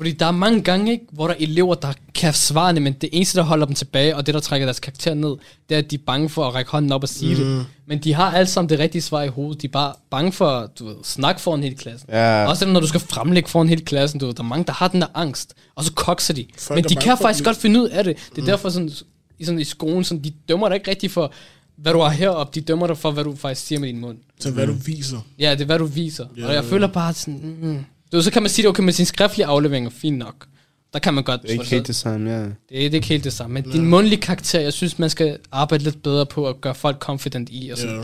[0.00, 3.08] Fordi der er mange gange, ikke, hvor der er elever, der kan svarene, men det
[3.12, 5.36] eneste, der holder dem tilbage, og det, der trækker deres karakter ned,
[5.68, 7.40] det er, at de er bange for at række hånden op og sige mm.
[7.40, 7.66] det.
[7.86, 9.62] Men de har alle sammen det rigtige svar i hovedet.
[9.62, 12.08] De er bare bange for at du ved, snakke foran hele klassen.
[12.12, 12.46] Ja.
[12.46, 14.88] Også når du skal fremlægge foran hele klassen, du ved, der er mange, der har
[14.88, 16.46] den der angst, og så kokser de.
[16.58, 18.16] Folk men de kan faktisk godt finde ud af det.
[18.16, 18.46] Det er mm.
[18.46, 18.90] derfor, sådan,
[19.38, 21.32] i, sådan, i skolen, sådan, de dømmer dig ikke rigtig for,
[21.76, 22.60] hvad du har heroppe.
[22.60, 24.18] De dømmer dig for, hvad du faktisk siger med din mund.
[24.40, 25.18] Så hvad du viser.
[25.38, 26.26] Ja, det er, hvad du viser.
[26.36, 27.56] Ja, og jeg føler bare sådan...
[27.62, 30.46] Mm, du så kan man sige det, okay, med sin skriftlige aflevering er fint nok.
[30.92, 31.42] Der kan man godt...
[31.42, 32.36] Det er ikke helt det samme, ja.
[32.38, 33.54] det, er, det er ikke helt det samme.
[33.54, 36.96] Men din mundlige karakter, jeg synes, man skal arbejde lidt bedre på at gøre folk
[36.98, 38.02] confident i, og sådan Ja.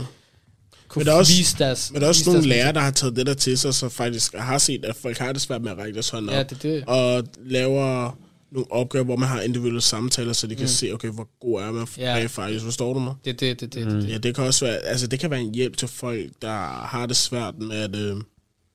[0.87, 1.91] kunne Men der er også- vise deres...
[1.91, 4.33] Men der er også nogle lærere, der har taget det der til sig, så faktisk
[4.35, 6.35] har set, at folk har det svært med at række deres hånd op.
[6.35, 6.83] Ja, det er det.
[6.87, 8.17] Og laver
[8.51, 11.71] nogle opgaver, hvor man har individuelle samtaler, så de kan se, okay, hvor god er
[11.71, 12.15] man Ja.
[12.15, 12.63] rent faktisk.
[12.65, 13.13] Forstår du mig?
[13.25, 14.09] Det er det, det, det, det, det.
[14.09, 17.05] Ja, det kan også være, altså det kan være en hjælp til folk, der har
[17.05, 18.15] det svært med at, øh,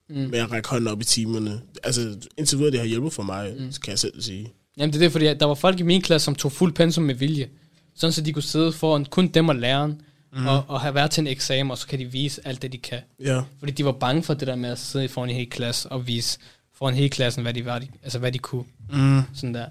[0.09, 0.17] Mm.
[0.17, 1.61] med at række hånden op i timerne.
[1.85, 3.73] Altså indtil videre, det har hjulpet for mig, mm.
[3.83, 4.53] kan jeg selv sige.
[4.77, 7.05] Jamen det er det, fordi der var folk i min klasse, som tog fuld pensum
[7.05, 7.49] med vilje.
[7.95, 10.47] Sådan så de kunne sidde foran kun dem og læreren, mm.
[10.47, 12.79] og, og have været til en eksamen, og så kan de vise alt det, de
[12.79, 12.99] kan.
[13.21, 13.43] Ja.
[13.59, 16.07] Fordi de var bange for det der med at sidde foran en hel klasse og
[16.07, 16.39] vise
[16.75, 18.65] foran hele klassen, hvad de, var, altså hvad de kunne.
[18.93, 19.21] Mm.
[19.35, 19.67] Sådan der.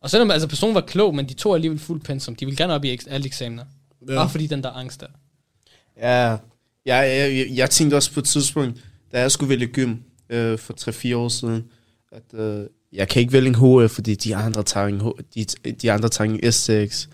[0.00, 2.36] Og selvom altså, personen var klog, men de tog alligevel fuld pensum.
[2.36, 3.64] De ville gerne op i alle eksamener.
[4.08, 4.14] Ja.
[4.14, 5.06] Bare fordi den der angst der.
[5.96, 6.36] Ja
[6.86, 9.96] jeg, jeg, jeg tænkte også på et tidspunkt, da jeg skulle vælge gym
[10.30, 11.64] øh, for 3-4 år siden,
[12.12, 13.54] at øh, jeg kan ikke vælge en
[13.84, 15.04] HF, fordi de andre tager en, H,
[15.34, 17.08] de, de andre tager en S6,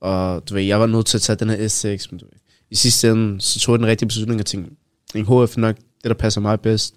[0.00, 2.40] og du ved, jeg var nødt til at tage den her S6, men du ved,
[2.70, 4.76] i sidste ende, så tog jeg den rigtige beslutning og tænkte,
[5.14, 6.94] en HF er nok det, der passer mig bedst.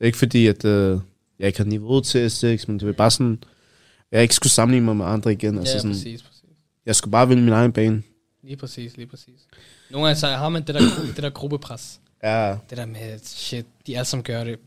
[0.00, 1.00] Ikke fordi, at øh,
[1.38, 3.42] jeg ikke har niveau til S6, men det var bare sådan,
[4.12, 5.58] jeg ikke skulle sammenligne mig med andre igen.
[5.58, 6.44] Altså ja, sådan, præcis, præcis.
[6.86, 8.02] jeg skulle bare vælge min egen bane.
[8.42, 9.40] Lige præcis, lige præcis.
[9.90, 10.80] Nogle gange så har man det der,
[11.14, 12.00] det der gruppepres.
[12.22, 14.58] Ja, Det der med, shit, de alle sammen gør det.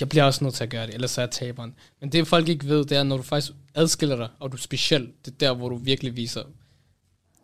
[0.00, 1.74] Jeg bliver også nødt til at gøre det, ellers så er jeg taberen.
[2.00, 4.60] Men det folk ikke ved, det er, når du faktisk adskiller dig, og du er
[4.60, 6.42] speciel, det er der, hvor du virkelig viser,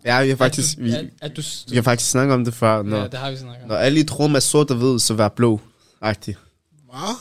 [0.05, 2.45] ja vi har faktisk, at du, vi, at, at du, vi har faktisk snakket om
[2.45, 2.83] det før.
[2.83, 3.69] Når, ja, det har vi snakket om.
[3.69, 5.61] Når alle I tror, man er sort og hvid, så vær blå.
[6.01, 6.37] Agtig.
[6.91, 7.17] Hvad?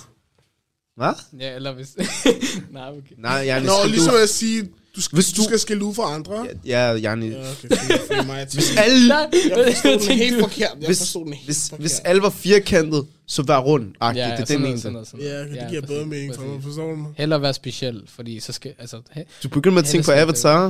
[0.95, 1.13] Hvad?
[1.39, 1.97] Ja, eller hvis...
[2.71, 3.15] Nej, okay.
[3.17, 6.03] Nej, jeg Nå, ligesom at sige, du skal, Hvis du, du- skal skille ud for
[6.03, 6.47] andre.
[6.65, 7.27] Ja, Janni.
[7.29, 7.77] Ja, okay,
[8.07, 10.71] fordi mig, Hvis alle, Nej, jeg forstod den helt forkert.
[10.79, 11.81] Jeg hvis, forstod den helt hvis, forkert.
[11.83, 13.93] hvis alle var firkantet, så vær rund.
[14.01, 14.91] Ja, det ja, er det, mente.
[14.91, 17.11] noget, sådan Ja, det giver bedre mening for mig, forstår du mig?
[17.17, 20.11] Hellere være speciel, fordi så skal, altså, he, Du begynder med at Ja, tænke på
[20.11, 20.69] det er Avatar.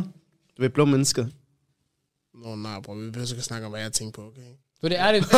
[0.58, 1.26] Du ved, blå mennesker.
[2.46, 4.42] Nå, nej, bror, vi behøver ikke snakke om, hvad jeg tænker på, okay?
[4.82, 5.32] du det er ærligt, det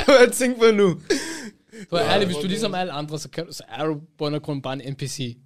[0.04, 1.00] kan jeg tænke på nu.
[1.90, 4.00] du er ærligt, hvis du er ligesom alle andre, så, kan så er du på
[4.18, 5.36] bund og grund bare en NPC.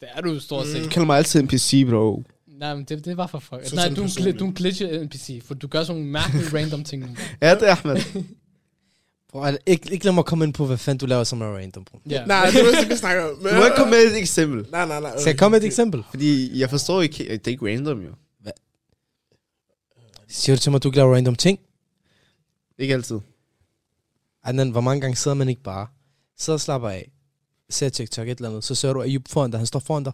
[0.00, 0.84] Det er du stort set.
[0.84, 2.24] Du kalder mig altid en PC, bro.
[2.46, 3.74] Nej, men det, det var for fuck.
[3.74, 6.48] Nej, du er, en, du er en glitchet NPC, for du gør sådan nogle mærkelige
[6.58, 7.18] random ting.
[7.42, 7.96] Ja, det er Ahmed.
[9.30, 11.56] Bro, altså, ikke, ikke lad mig komme ind på, hvad fanden du laver som er
[11.56, 12.00] random, bro.
[12.10, 12.24] Ja.
[12.24, 13.36] Nej, det er ikke snakke om.
[13.36, 14.66] Du må ikke komme med et eksempel.
[14.70, 15.18] Nej, nej, nej.
[15.18, 16.02] Skal jeg komme med et eksempel?
[16.10, 18.10] Fordi jeg forstår ikke, det er ikke random jo.
[20.28, 21.58] Siger du til mig, at du ikke laver random ting?
[22.78, 23.20] Ikke altid.
[24.44, 25.86] Adnan, hvor mange gange sidder man ikke bare,
[26.38, 27.10] sidder og slapper af,
[27.70, 30.12] ser TikTok et eller andet, så ser du Ayub foran dig, han står foran dig,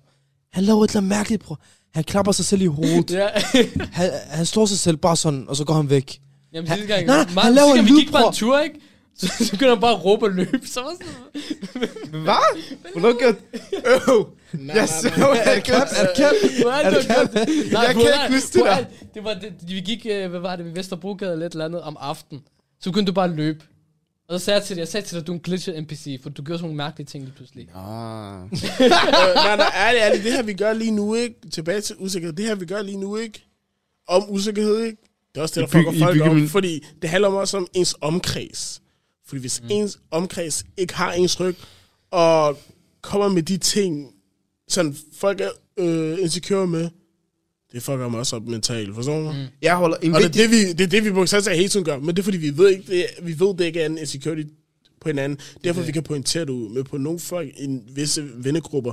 [0.53, 1.61] han laver et eller andet mærkeligt, bror.
[1.95, 3.11] Han klapper sig selv i hovedet.
[3.11, 3.29] Ja.
[3.93, 6.21] Han, han slår sig selv bare sådan, og så går han væk.
[6.53, 8.81] Jamen, Han- gang, nej, nej, han laver en vi gik lyd, på en tur, ikke?
[9.19, 10.61] Så, så begynder han bare at råbe og løbe.
[10.67, 11.89] Så var sådan,
[12.25, 12.63] Hvad?
[12.93, 13.33] Hvornår gør
[14.13, 14.27] Øv!
[14.53, 15.13] Nej, Jeg så, er?
[15.13, 16.63] Er?
[16.63, 18.71] Hvor er det, Er det Nej, Jeg kan ikke huske det der.
[18.71, 18.85] er-
[19.15, 21.83] Det var det, vi gik, øh, hvad var det, ved Vesterbrogade eller et eller andet
[21.83, 22.43] om aftenen.
[22.81, 23.65] Så begyndte du bare at løbe.
[24.33, 25.83] Og så sagde jeg til dig, jeg sagde til dig, at du er en glitchet
[25.83, 27.69] NPC, for du gjorde sådan nogle mærkelige ting lige pludselig.
[27.75, 28.45] Ah.
[28.45, 31.35] øh, nej, nej, ærligt, ærligt, det her vi gør lige nu, ikke?
[31.51, 32.33] Tilbage til usikkerhed.
[32.37, 33.45] Det her vi gør lige nu, ikke?
[34.09, 34.99] Om usikkerhed, ikke?
[35.35, 37.67] Det er også det, der fucker folk bygger op, min- fordi det handler også om
[37.75, 38.83] ens omkreds.
[39.27, 39.69] Fordi hvis mm.
[39.71, 41.57] ens omkreds ikke har ens ryg,
[42.11, 42.59] og
[43.03, 44.15] kommer med de ting,
[44.69, 46.91] sådan folk er øh, insecure med,
[47.73, 49.33] det fucker mig også op mentalt, forstår du?
[49.33, 49.39] Mm.
[49.63, 50.43] Jeg holder en Og det er vigtig...
[50.43, 52.37] det, vi, det, er det, vi på sig hele tiden gør, men det er fordi,
[52.37, 54.43] vi ved ikke, det, vi ved, det ikke er en insecurity
[55.01, 55.39] på hinanden.
[55.65, 56.69] Derfor vi kan pointere det ud.
[56.75, 58.93] Men på nogle folk i en visse vennegrupper,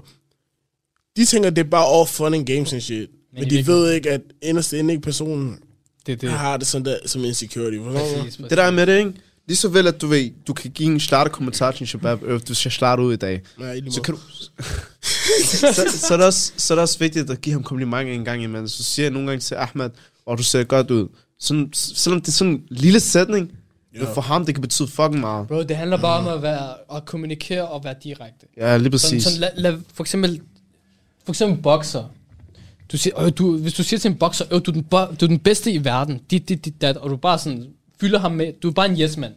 [1.18, 3.10] de tænker, det er bare all fun and games and shit.
[3.34, 5.60] Men, i de virkeligheden- ved ikke, at inderst inde ikke personen
[6.06, 6.30] Det det.
[6.32, 7.78] har det sådan der, som insecurity.
[7.78, 7.84] Du?
[7.84, 9.14] Præcis, Det der er med det, ikke?
[9.50, 12.24] Lige så vel, at du ved, du kan give en starter kommentar til en shabab,
[12.24, 13.42] øh, du skal starte ud i dag.
[13.58, 14.20] Nej, Så kan du...
[15.44, 18.26] så, så, er det også, så er det også vigtigt at give ham komplimenter en
[18.26, 18.68] gang imellem.
[18.68, 19.90] Så siger jeg nogle gange til Ahmed,
[20.26, 21.08] og du ser godt ud.
[21.40, 23.52] Sådan, selvom det er sådan en lille sætning,
[23.96, 24.00] Ja.
[24.00, 24.12] ja.
[24.12, 25.48] for ham, det kan betyde fucking meget.
[25.48, 28.46] Bro, det handler bare om at, være, at kommunikere og være direkte.
[28.58, 29.24] Ja, lige Sådan, præcis.
[29.24, 30.42] sådan, lad, lad, for eksempel,
[31.26, 32.04] for eksempel bokser.
[32.92, 35.26] Du siger, øh, du, hvis du siger til en bokser, øh, du, er den, du
[35.26, 37.66] er den bedste i verden, dit, dit, dit, dat, og du bare sådan
[38.02, 39.32] fylder ham med, du er bare en yes-man.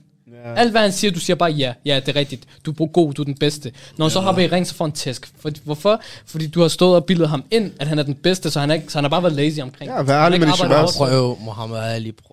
[0.45, 0.55] Ja.
[0.55, 2.43] Alt hvad han siger, du siger bare ja, ja, det er rigtigt.
[2.67, 3.73] Du er god, du er den bedste.
[3.97, 5.31] Når han så hopper i ring, så får han tæsk.
[5.41, 6.01] For, hvorfor?
[6.27, 8.71] Fordi du har stået og bildet ham ind, at han er den bedste, så han,
[8.71, 9.91] er, ikke- så han har bare været lazy omkring.
[9.91, 10.49] Ja, vær ærlig med
[10.83, 10.97] hårdt.
[10.97, 12.32] Prøv, Mohammed Ali, bror.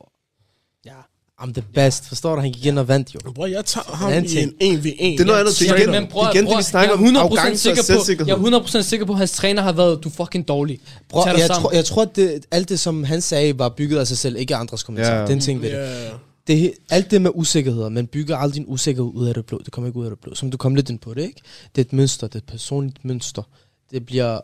[1.42, 2.08] Ja, I'm the best.
[2.08, 2.42] Forstår du?
[2.42, 3.20] Han gik ind og vandt, jo.
[3.36, 5.04] Bror, jeg tager ham i en 1v1.
[5.04, 5.60] Det er noget andet.
[5.60, 7.72] Det Ja, igen, men bror, igen det, bror, vi snakker om jeg er 100% arrogance
[7.72, 8.30] og sikker på.
[8.30, 10.80] Jeg er 100% sikker på, at hans træner har været, du fucking dårlig.
[11.10, 11.62] Bror, jeg, sammen.
[11.62, 14.36] tror, jeg tror, at det, alt det, som han sagde, var bygget af sig selv,
[14.36, 15.14] ikke af andres kommentarer.
[15.16, 15.20] Ja.
[15.22, 15.30] Yeah.
[15.30, 15.78] Den ting ved det.
[15.78, 16.10] Ja,
[16.48, 16.70] det.
[16.70, 19.62] he- Alt det med usikkerheder, man bygger aldrig din usikkerhed ud af det blå.
[19.66, 20.36] Det kommer ikke ud af det blå.
[20.36, 21.42] Som du kom lidt ind på det, ikke?
[21.76, 23.44] Det er et mønster, det er et personligt mønster.
[23.92, 24.40] Det bliver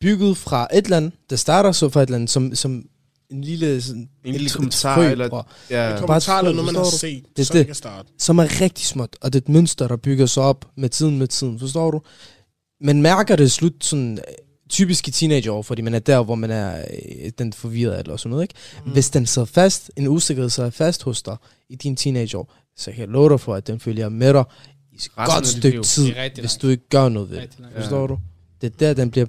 [0.00, 2.82] bygget fra et eller andet, der starter så fra et eller andet, som, som
[3.30, 5.90] en lille, sådan, En lille et- et kommentar, frø, eller- bror, Ja.
[5.90, 6.00] ja.
[6.00, 7.24] kommentarer eller noget, man har forstår set.
[7.36, 7.66] Det er så det.
[7.66, 8.08] kan starte.
[8.18, 11.18] som er rigtig småt, og det er et mønster, der bygger sig op med tiden
[11.18, 12.00] med tiden, forstår du?
[12.80, 14.24] Man mærker det slut sådan øh,
[14.70, 16.78] typisk i teenageår, fordi man er der, hvor man er
[17.24, 18.54] øh, den forvirret eller sådan noget, ikke?
[18.84, 18.90] Mm.
[18.92, 21.36] Hvis den sidder fast, en usikkerhed sidder fast hos dig
[21.68, 24.44] i din teenageår, så kan jeg love dig for, at den følger med dig
[24.92, 25.82] i et godt stykke liv.
[25.82, 27.50] tid, hvis du ikke gør noget ved det.
[27.58, 27.76] Langt.
[27.76, 27.80] Ja.
[27.80, 28.18] Forstår du?
[28.60, 29.26] Det er der, den bliver,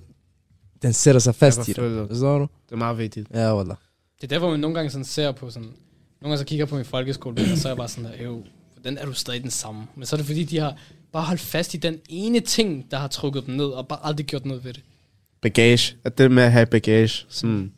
[0.82, 2.08] den sætter sig fast i dig.
[2.10, 2.47] Forstår du?
[2.66, 3.28] Det er meget vigtigt.
[3.34, 3.78] Ja, wallah.
[4.22, 5.67] Det er derfor, man nogle gange sådan ser på sådan...
[5.67, 5.76] Nogle
[6.22, 8.43] gange så kigger jeg på min folkeskole, og så er jeg bare sådan der, jo,
[8.84, 9.88] den er du stadig den samme.
[9.95, 10.78] Men så er det fordi, de har
[11.11, 14.26] bare holdt fast i den ene ting, der har trukket dem ned, og bare aldrig
[14.26, 14.84] gjort noget ved det.
[15.41, 15.95] bagage.
[16.03, 17.74] At det med at have bagage, sådan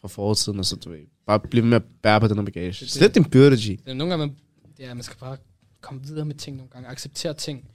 [0.00, 2.76] fra fortiden, og så du ved, bare blive med at bære på den her bagage.
[2.80, 2.90] det.
[2.90, 3.60] Slet din byrde, G.
[3.60, 4.36] Det er nogle gange, man,
[4.78, 5.36] ja, man skal bare
[5.80, 6.88] komme videre med ting nogle gange.
[6.88, 7.68] Acceptere ting.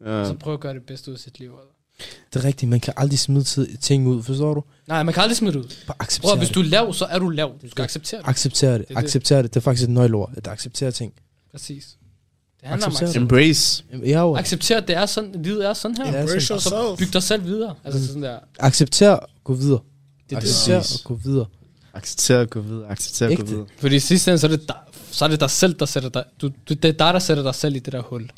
[0.00, 0.18] Ja.
[0.18, 0.24] Ja.
[0.24, 1.48] Så prøve at gøre det bedste ud af sit liv.
[1.50, 1.62] Eller?
[2.32, 4.64] Det er rigtigt, man kan aldrig smide ting ud, forstår du?
[4.88, 5.74] Nej, man kan aldrig smide det ud.
[5.86, 6.54] Bare acceptere hvis det.
[6.54, 7.52] du er lav, så er du lav.
[7.62, 7.84] Du skal det.
[7.84, 8.28] acceptere det.
[8.28, 8.88] Acceptere det.
[8.88, 9.04] Det er det.
[9.04, 9.54] Acceptere det.
[9.54, 11.12] Det er faktisk et nøgleord, at acceptere ting.
[11.52, 11.96] Præcis.
[12.60, 13.16] Det handler om Acceptere det.
[13.16, 13.84] Embrace.
[13.92, 16.12] Har jo acceptere, at det er sådan, livet er sådan her.
[16.12, 16.56] Ja, Embrace sådan.
[16.56, 16.98] Og så yourself.
[16.98, 17.74] byg dig selv videre.
[17.84, 18.38] Altså sådan der.
[18.58, 19.80] acceptere og gå videre.
[20.30, 20.48] Det er det.
[20.48, 21.46] Acceptere og gå videre.
[21.94, 22.90] Acceptere at gå videre.
[22.90, 23.66] Acceptere at gå videre.
[23.78, 24.76] Fordi i sidste ende, så er det dig,
[25.10, 26.24] så er det dig selv, der sætter dig...
[26.42, 28.22] Du, du, det er dig, der sætter dig selv i det der hul.
[28.22, 28.30] Det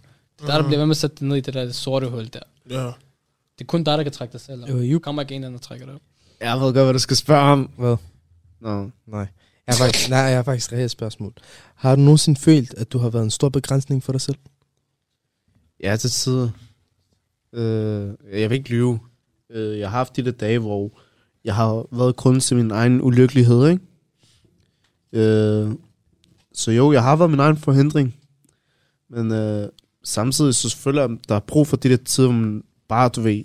[0.43, 2.29] er dig, der bliver ved med at sætte dig ned i det der sorte hul
[2.33, 2.41] der.
[2.71, 2.91] Ja.
[3.59, 4.69] Det er kun dig, der kan trække dig selv op.
[4.69, 4.99] Jo.
[4.99, 6.01] kommer ikke en anden, der trækker dig op.
[6.41, 7.71] Jeg ved godt, hvad du skal spørge om.
[7.79, 7.97] Hvad?
[8.61, 8.91] Nå.
[9.07, 9.27] Nej.
[9.67, 11.33] Jeg har faktisk, nej, jeg har faktisk et spørgsmål.
[11.75, 14.37] Har du nogensinde følt, at du har været en stor begrænsning for dig selv?
[15.81, 16.51] Ja, til tider.
[17.53, 19.01] Øh, jeg vil ikke lyve.
[19.51, 21.01] Øh, jeg har haft de der dage, hvor
[21.45, 23.83] jeg har været grund til min egen ulykkelighed, ikke?
[25.13, 25.73] Øh,
[26.53, 28.15] så jo, jeg har været min egen forhindring.
[29.11, 29.69] Men øh,
[30.05, 33.21] samtidig så selvfølgelig, er der er brug for de der tider, hvor man bare, du
[33.21, 33.45] ved,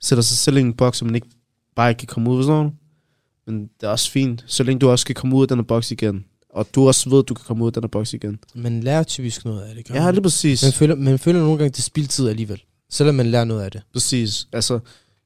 [0.00, 1.28] sætter sig selv i en boks, og man ikke
[1.76, 2.70] bare ikke kan komme ud, forstår du?
[3.46, 5.64] Men det er også fint, så længe du også kan komme ud af den her
[5.64, 6.24] boks igen.
[6.50, 8.38] Og du også ved, at du kan komme ud af den her boks igen.
[8.54, 10.14] Man lærer typisk noget af det, gør Ja, man?
[10.14, 10.62] det er præcis.
[10.62, 12.62] Man føler, man føler nogle gange, det er spildtid alligevel.
[12.90, 13.82] Selvom man lærer noget af det.
[13.92, 14.48] Præcis.
[14.52, 14.78] Altså,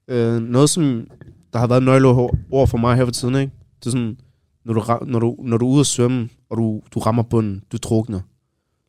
[0.08, 1.06] øh, noget som,
[1.52, 3.52] der har været nøgleord for mig her for tiden, ikke?
[3.80, 4.16] Det er sådan,
[4.64, 7.62] når du, når du, når du er ude at svømme, og du, du rammer bunden,
[7.72, 8.20] du drukner,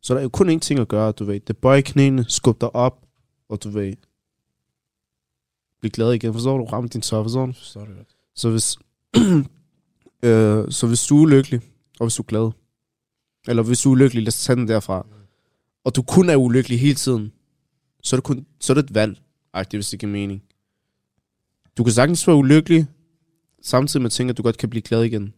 [0.02, 1.40] så er der jo kun én ting at gøre, du ved.
[1.40, 2.98] Det bøjer knæene, skub dig op,
[3.48, 3.92] og du ved,
[5.80, 6.32] blive glad igen.
[6.32, 6.64] Forstår du?
[6.64, 7.52] Ramme din tør, forstår du?
[7.52, 8.08] Forstår du godt.
[8.34, 8.76] Så hvis,
[10.28, 11.60] øh, så hvis du er lykkelig,
[12.00, 12.50] og hvis du er glad,
[13.48, 15.06] eller hvis du er ulykkelig, lad os tage den derfra,
[15.84, 17.32] og du kun er ulykkelig hele tiden,
[18.02, 19.20] så er det, kun, så er det et valg,
[19.52, 20.42] agtigt, hvis det giver mening.
[21.78, 22.86] Du kan sagtens være ulykkelig,
[23.62, 25.34] samtidig med at tænke, at du godt kan blive glad igen.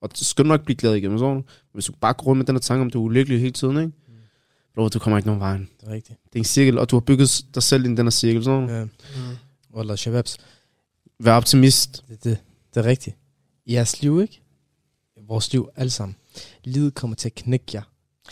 [0.00, 1.10] Og så skal du nok blive glad igen?
[1.10, 3.40] Men hvis du bare går rundt med den her tanke om, at du er ulykkelig
[3.40, 3.92] hele tiden, ikke?
[4.74, 5.68] Bro, du kommer ikke nogen vejen.
[5.80, 6.18] Det er rigtigt.
[6.24, 8.50] Det er en cirkel, og du har bygget dig selv i den her cirkel, du?
[8.50, 8.84] Ja.
[8.84, 8.90] Mm.
[9.78, 10.36] Wallah, shababs.
[11.20, 12.04] Vær optimist.
[12.08, 12.38] Det, det,
[12.74, 13.16] det er rigtigt.
[13.66, 14.40] I jeres liv, ikke?
[15.28, 16.16] Vores liv, alle sammen.
[16.64, 17.82] Livet kommer til at knække jer.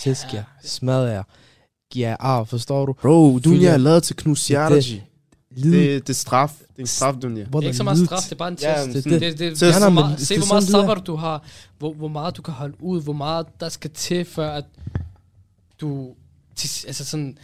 [0.01, 0.45] Tæske jer.
[0.65, 1.23] Smadre jer.
[1.91, 2.93] Give jer ar, forstår du?
[2.93, 5.03] Bro, du er lavet til at knuse G.
[5.51, 6.53] Livet, Det, det er straf.
[6.59, 8.57] Det er en straf, du Det er ikke så meget straf, det er bare en
[8.57, 8.65] test.
[8.67, 9.61] Ja, det, det- det, det, det, test.
[9.61, 10.71] det, Ja, nej, hvor meget, se, hvor meget er.
[10.71, 11.45] sabber du har,
[11.79, 14.65] hvor, hvor meget du kan holde ud, hvor meget der skal til, før at
[15.81, 16.15] du,
[16.57, 17.39] til, altså sådan,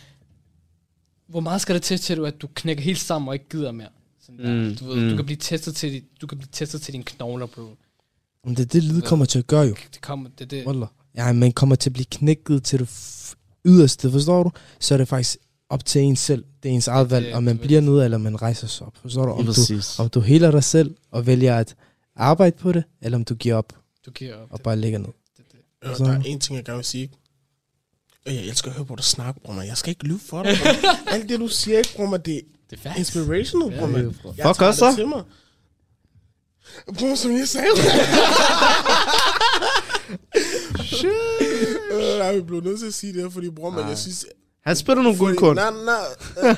[1.28, 3.72] hvor meget skal der til, til du, at du knækker helt sammen og ikke gider
[3.72, 3.88] mere?
[4.20, 4.68] Sådan der.
[4.70, 5.10] Mm, Du, ved, mm.
[5.10, 7.62] du, kan blive testet til, du kan blive testet til dine knogler, bro.
[8.44, 9.74] Men det er det, livet kommer til at gøre jo.
[9.94, 10.88] Det kommer, det, det, Wallah.
[11.16, 12.88] Ja, man kommer til at blive knækket til det
[13.66, 14.50] yderste, forstår du?
[14.80, 15.36] Så er det faktisk
[15.68, 16.44] op til en selv.
[16.62, 18.86] Det er ens eget valg, det- om man det- bliver nede, eller man rejser sig
[18.86, 18.96] op.
[18.96, 19.32] Forstår du?
[19.32, 19.52] Om du,
[19.98, 21.74] om du heler dig selv, og vælger at
[22.16, 23.72] arbejde på det, eller om du giver op,
[24.06, 24.48] du giver op.
[24.52, 25.08] og Det, bare ligger ned.
[25.36, 25.88] det, det.
[25.90, 27.10] Øh, Så- der er en ting, jeg gerne vil sige.
[28.28, 29.62] Øh, Jeg elsker at høre på dig snakke, bror.
[29.62, 31.10] Jeg skal ikke lyve for dig, bror.
[31.12, 34.04] Alt det, du siger, ikke, bror, det er Det er inspirational, bror, man.
[34.36, 35.22] Jeg Fuck tager det til mig.
[36.98, 37.68] Bror, som jeg sagde.
[41.92, 44.26] Øh, Nej, vi blev nødt til at sige det her, fordi bror, man, jeg synes...
[44.64, 45.56] Han spiller nogle gode kort.
[45.56, 46.56] nej, nej.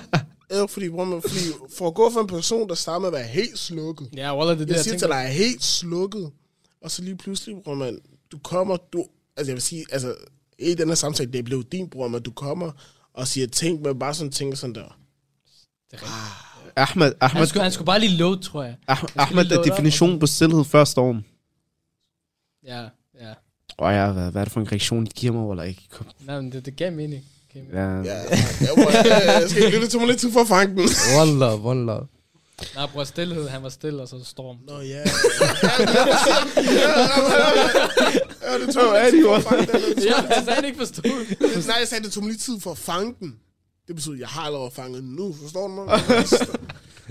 [0.50, 1.40] Ja, fordi, bror, man, fordi
[1.78, 4.08] for at gå fra en person, der starter med at være helt slukket.
[4.16, 6.30] Ja, Wallah, det er det, Jeg jeg siger til dig, er helt slukket.
[6.82, 7.98] Og så lige pludselig, bror, man,
[8.32, 9.06] du kommer, du...
[9.36, 10.14] Altså, jeg vil sige, altså,
[10.58, 12.70] i den her samtale, det blev din bror, men du kommer
[13.14, 14.96] og siger ting, men bare sådan ting sådan der.
[15.90, 16.40] Det er rigtigt.
[16.76, 18.76] Ahmed, Han Ahmed, skulle, han skulle bare lige load, tror jeg.
[18.90, 21.24] Ah- Ahmed er definitionen på stillhed før storm.
[22.66, 22.80] Ja,
[23.20, 23.34] ja.
[23.78, 25.82] Åh ja, hvad, hvad er det for en reaktion, de giver mig, eller ikke?
[25.90, 26.06] Kom.
[26.20, 27.24] Nej, men det, det gav mening.
[27.72, 27.80] Ja.
[27.80, 28.20] Ja, jeg,
[29.40, 30.88] jeg skal lytte til mig lidt tid for at fange den.
[31.18, 32.02] Wallah, wallah.
[32.74, 34.56] Nej, bror, stillhed, han var stille, og så storm.
[34.68, 35.02] Nå, ja.
[38.42, 40.02] Ja, det tog mig tid for at fange den.
[40.02, 41.40] Ja, jeg sagde det ikke forstået.
[41.66, 43.34] Nej, jeg sagde, det tog mig lidt tid for at fange den.
[43.86, 46.00] Det betyder, at jeg har allerede fanget den nu, forstår du mig?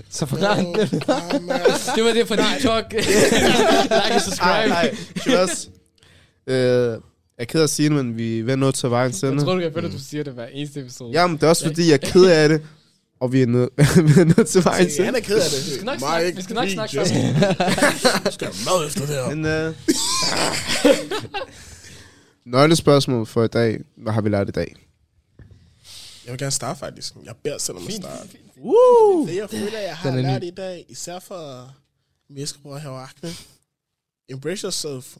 [0.09, 0.73] Så forklar man.
[1.95, 2.93] Det var det for din talk.
[2.93, 4.69] like og subscribe.
[4.69, 5.69] Nej, Kjørs.
[6.47, 6.97] Øh, jeg
[7.37, 9.43] er ked af at sige det, men vi er ved noget til vejen Jeg sende.
[9.43, 11.11] tror, du kan føle, at du siger det hver eneste episode.
[11.11, 12.61] Jamen, det er også fordi, jeg er ked af det,
[13.19, 13.69] og vi er nødt
[14.15, 15.03] vi er nødt til vejen Se.
[15.03, 15.65] Han er ked af det.
[15.65, 16.97] Vi skal nok Mig snakke, vi skal nok snakke.
[16.97, 19.35] Jeg skal have mad efter det her.
[19.35, 19.75] Men, øh,
[22.53, 23.79] nøglespørgsmål for i dag.
[23.95, 24.75] Hvad har vi lært i dag?
[26.25, 27.13] Jeg vil gerne starte faktisk.
[27.23, 28.29] Jeg beder selv om at starte.
[28.57, 29.27] Woo!
[29.27, 30.21] Det jeg føler, jeg har er ny.
[30.21, 31.71] lært i dag, især for
[32.29, 33.29] Mjæskebror her og Akne.
[34.29, 35.15] Embrace yourself.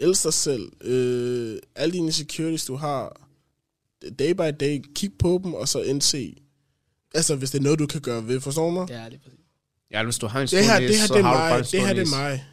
[0.00, 0.72] Elsk dig selv.
[0.80, 3.20] Øh, alle dine insecurities, du har,
[4.18, 6.34] day by day, kig på dem, og så indse,
[7.14, 8.90] altså hvis det er noget, du kan gøre ved, forstår du mig?
[8.90, 9.38] Ja, det er præcis.
[9.92, 11.32] Ja, hvis du har en stor Det her, næse, det her, så det er har
[11.32, 11.50] du mig.
[11.50, 12.44] bare en Det her, det er mig.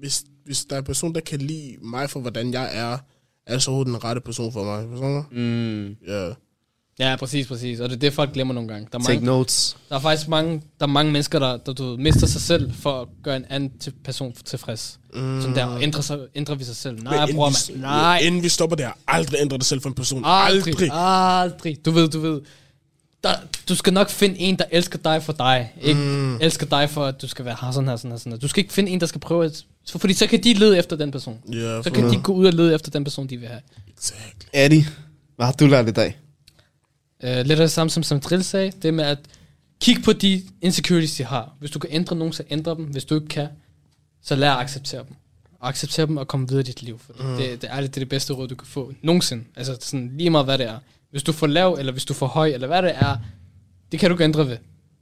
[0.00, 2.98] Hvis, hvis der er en person, der kan lide mig for, hvordan jeg er,
[3.46, 4.86] er det så den rette person for mig.
[4.90, 5.24] Forstår du?
[5.40, 5.96] Mm.
[6.08, 6.30] Ja.
[7.00, 7.80] Ja, præcis, præcis.
[7.80, 8.88] Og det er det, folk glemmer nogle gange.
[8.92, 9.76] Der er, Take mange, notes.
[9.88, 13.00] der er faktisk mange, der er mange mennesker, der, der du mister sig selv for
[13.00, 14.98] at gøre en anden til person tilfreds.
[15.14, 15.40] Mm.
[15.40, 17.02] Sådan der, ændrer, sig, ændrer vi sig selv.
[17.02, 17.90] Nej, Men bror, inden vi- man.
[17.90, 20.22] Nej, Inden vi stopper der, aldrig ændre dig selv for en person.
[20.26, 20.74] aldrig.
[20.74, 20.90] Aldrig.
[20.92, 21.84] Aldrig.
[21.84, 22.40] Du ved, du ved.
[23.24, 23.34] Der,
[23.68, 25.72] du skal nok finde en, der elsker dig for dig.
[25.80, 26.36] Ikke mm.
[26.40, 28.38] elsker dig for, at du skal være her, sådan her, sådan her, sådan her.
[28.38, 29.64] Du skal ikke finde en, der skal prøve at...
[29.90, 31.38] For, fordi så kan de lede efter den person.
[31.52, 33.60] Ja, Så kan de gå ud og lede efter den person, de vil have.
[33.96, 34.48] Exactly.
[34.52, 34.86] Eddie,
[35.36, 36.18] hvad har du lært i dag?
[37.24, 39.18] Uh, lidt af det samme som, som Drill sagde, det med at
[39.80, 41.52] kigge på de insecurities, de har.
[41.58, 42.84] Hvis du kan ændre nogen, så ændre dem.
[42.84, 43.48] Hvis du ikke kan,
[44.22, 45.14] så lær at acceptere dem.
[45.60, 46.98] Og acceptere dem og komme videre i dit liv.
[46.98, 47.36] For mm.
[47.36, 49.44] det, det, er det, det er det bedste råd, du kan få nogensinde.
[49.56, 50.78] Altså sådan lige meget, hvad det er.
[51.10, 53.16] Hvis du er for lav, eller hvis du er for høj, eller hvad det er,
[53.92, 54.56] det kan du ikke ændre ved.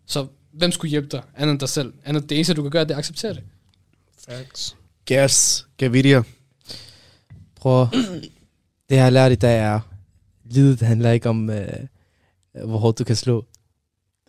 [0.07, 1.93] Så hvem skulle hjælpe dig, andet end dig selv?
[2.05, 3.43] Andet, det eneste, du kan gøre, det er at acceptere det.
[4.29, 4.77] Facts.
[5.05, 6.23] Gas, Gavidia.
[7.57, 7.87] Prøv
[8.89, 9.81] Det jeg har lært i dag er,
[10.45, 11.67] livet handler ikke om, øh,
[12.65, 13.45] hvor hårdt du kan slå.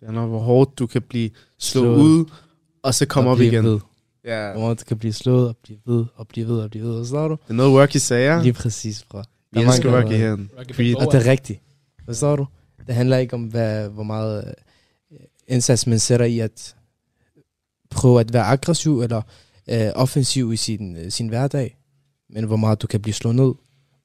[0.00, 1.98] Det handler om, hvor hårdt du kan blive slået Slået.
[2.00, 2.24] ud,
[2.82, 3.64] og så komme og op igen.
[3.64, 3.80] Ved.
[4.24, 4.52] Ja.
[4.52, 6.98] Hvor hårdt du kan blive slået og blive ved og blive ved og blive ved.
[7.00, 7.34] Forstår du?
[7.44, 8.42] Det er noget work i sager.
[8.42, 9.24] Lige præcis, fra.
[9.52, 10.02] Vi elsker.
[10.02, 10.74] Rocky.
[10.76, 11.06] Balboa.
[11.06, 11.60] Og det er rigtigt.
[12.08, 12.46] Forstår du?
[12.86, 14.54] Det handler ikke om, hvad, hvor meget
[15.12, 16.76] øh, indsats man sætter i at
[17.90, 19.22] prøve at være aggressiv eller
[19.68, 21.76] øh, offensiv i sin, øh, sin hverdag.
[22.30, 23.54] Men hvor meget du kan blive slået ned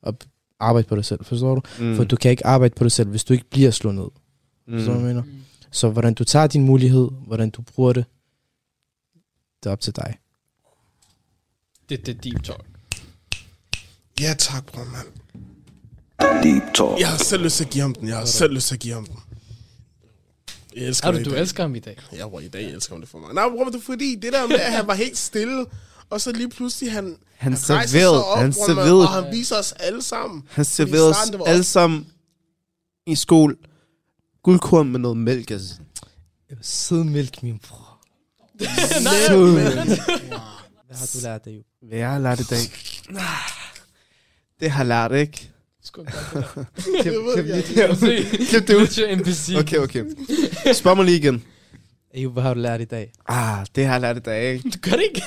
[0.02, 0.18] og
[0.60, 1.26] arbejde på dig selv.
[1.26, 1.62] Forstår du?
[1.80, 1.96] Mm.
[1.96, 4.08] For du kan ikke arbejde på dig selv, hvis du ikke bliver slået ned.
[4.68, 4.74] mm.
[4.74, 5.38] Forstår du, hvad jeg mener?
[5.72, 8.06] Så hvordan du tager din mulighed, hvordan du bruger det,
[9.64, 10.18] det er op til dig.
[11.90, 12.66] Det, det er deep talk.
[14.22, 15.23] Ja, tak, bror, mand.
[16.44, 17.00] Deep Talk.
[17.00, 18.08] Jeg har selv lyst til at give ham den.
[18.08, 19.20] Jeg har selv lyst til at give ham den.
[20.76, 21.98] Jeg elsker Er dig du, i du elsker ham i dag?
[22.14, 23.34] Ja, bror, i dag elsker ham det for mig.
[23.34, 25.66] Nej, men det er fordi, det der med, at han var helt stille,
[26.10, 29.32] og så lige pludselig, han, Han rejser sig serverede, op, han mand, serverede, og han
[29.32, 30.44] viser os alle sammen.
[30.50, 32.08] han var os alle sammen
[33.08, 33.56] i skole.
[34.44, 35.74] Guldkorn med noget mælk, altså.
[36.62, 38.00] Sød mælk, min bror.
[39.04, 39.76] Nej, Sød mælk.
[40.88, 41.62] Hvad har du lært jo?
[41.88, 42.60] Hvad jeg har lært i dag?
[44.60, 45.53] Det har jeg lært, ikke?
[47.04, 47.14] Det
[47.48, 47.62] der.
[47.62, 47.98] Klip, det.
[47.98, 49.58] Se, Klip det ud.
[49.60, 50.04] Okay, okay.
[50.74, 51.44] Spørg mig lige igen.
[52.16, 53.12] Jo, hvad har du lært i dag?
[53.28, 54.70] Ah, det har jeg lært i dag, ikke?
[54.70, 55.22] Du gør det ikke.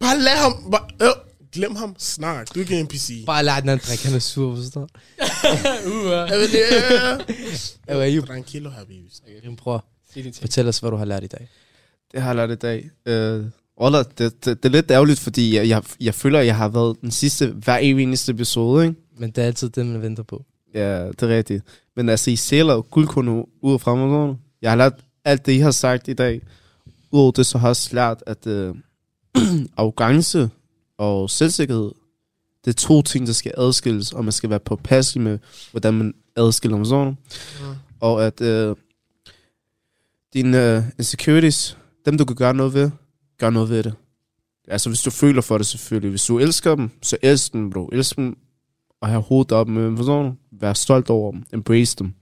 [0.00, 0.70] Bare lad ham.
[0.70, 1.08] Bare, øh,
[1.52, 1.94] glem ham.
[1.98, 2.54] Snak.
[2.54, 3.24] Du er ikke en NPC.
[3.26, 4.86] Bare lær den anden drik, han er sur, forstår du?
[5.86, 8.02] uh, uh.
[8.02, 8.26] Ayub.
[8.26, 9.20] Tranquilo, habibis.
[10.14, 10.36] Din ting.
[10.40, 11.48] fortæl os, hvad du har lært i dag.
[12.12, 12.90] Det har jeg lært i dag.
[13.06, 13.44] Øh,
[13.76, 16.68] Ola, det, det, det, er lidt ærgerligt, fordi jeg, jeg, jeg føler, at jeg har
[16.68, 19.00] været den sidste, hver evig eneste episode, ikke?
[19.18, 20.44] Men det er altid det, man venter på.
[20.74, 21.64] Ja, det er rigtigt.
[21.96, 23.28] Men altså, I sælger jo guldkorn
[23.62, 24.38] ud og frem og sådan.
[24.62, 26.42] Jeg har lært alt det, I har sagt i dag.
[27.10, 28.74] Udover det, så har jeg også lært, at øh,
[29.76, 30.50] arrogance
[30.98, 31.92] og selvsikkerhed,
[32.64, 35.38] det er to ting, der skal adskilles, og man skal være påpasselig med,
[35.70, 37.16] hvordan man adskiller dem sådan.
[37.60, 37.66] Mm.
[38.00, 38.76] Og at øh,
[40.34, 42.90] dine øh, insecurities, dem du kan gøre noget ved,
[43.38, 43.94] gør noget ved det.
[44.68, 46.10] Altså hvis du føler for det selvfølgelig.
[46.10, 47.88] Hvis du elsker dem, så elsk dem, bro.
[47.92, 48.36] Elsk dem
[49.00, 49.96] og have hovedet op med dem.
[49.96, 50.34] Forstår du?
[50.60, 51.42] Vær stolt over dem.
[51.52, 52.14] Embrace dem.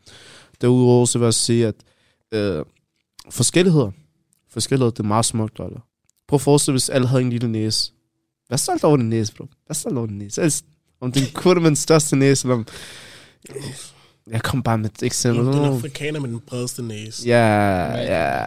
[0.61, 1.75] Derudover så vil jeg sige, at
[2.33, 2.65] øh,
[3.31, 3.91] forskelligheder,
[4.51, 5.81] forskelligheder, det er meget smukt, eller?
[6.29, 7.93] Prøv at forestille hvis alle havde en lille næse.
[8.51, 9.47] Vær stolt over din næse, bro.
[9.69, 10.43] Vær stolt over din næse.
[10.43, 10.65] Elsk,
[11.01, 12.67] om den kun med den største næse, eller om...
[14.31, 15.47] Jeg kom bare med et eksempel.
[15.47, 17.29] Den afrikaner med den bredeste næse.
[17.29, 18.45] Ja, ja.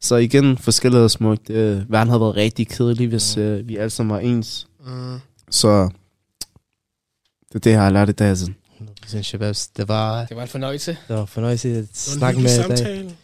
[0.00, 1.50] Så igen, forskellighed er smukt.
[1.50, 4.66] Øh, verden havde været rigtig kedelig, hvis øh, vi alle sammen var ens.
[4.86, 5.18] Mm.
[5.50, 5.88] Så
[7.52, 8.28] det er det, jeg har lært i dag.
[8.28, 8.50] Altså.
[9.06, 10.96] Sen Shababs, det var, Det var en fornøjelse.
[11.08, 12.64] det var fornøjelse at en snakke med dig.
[12.78, 13.14] samtale.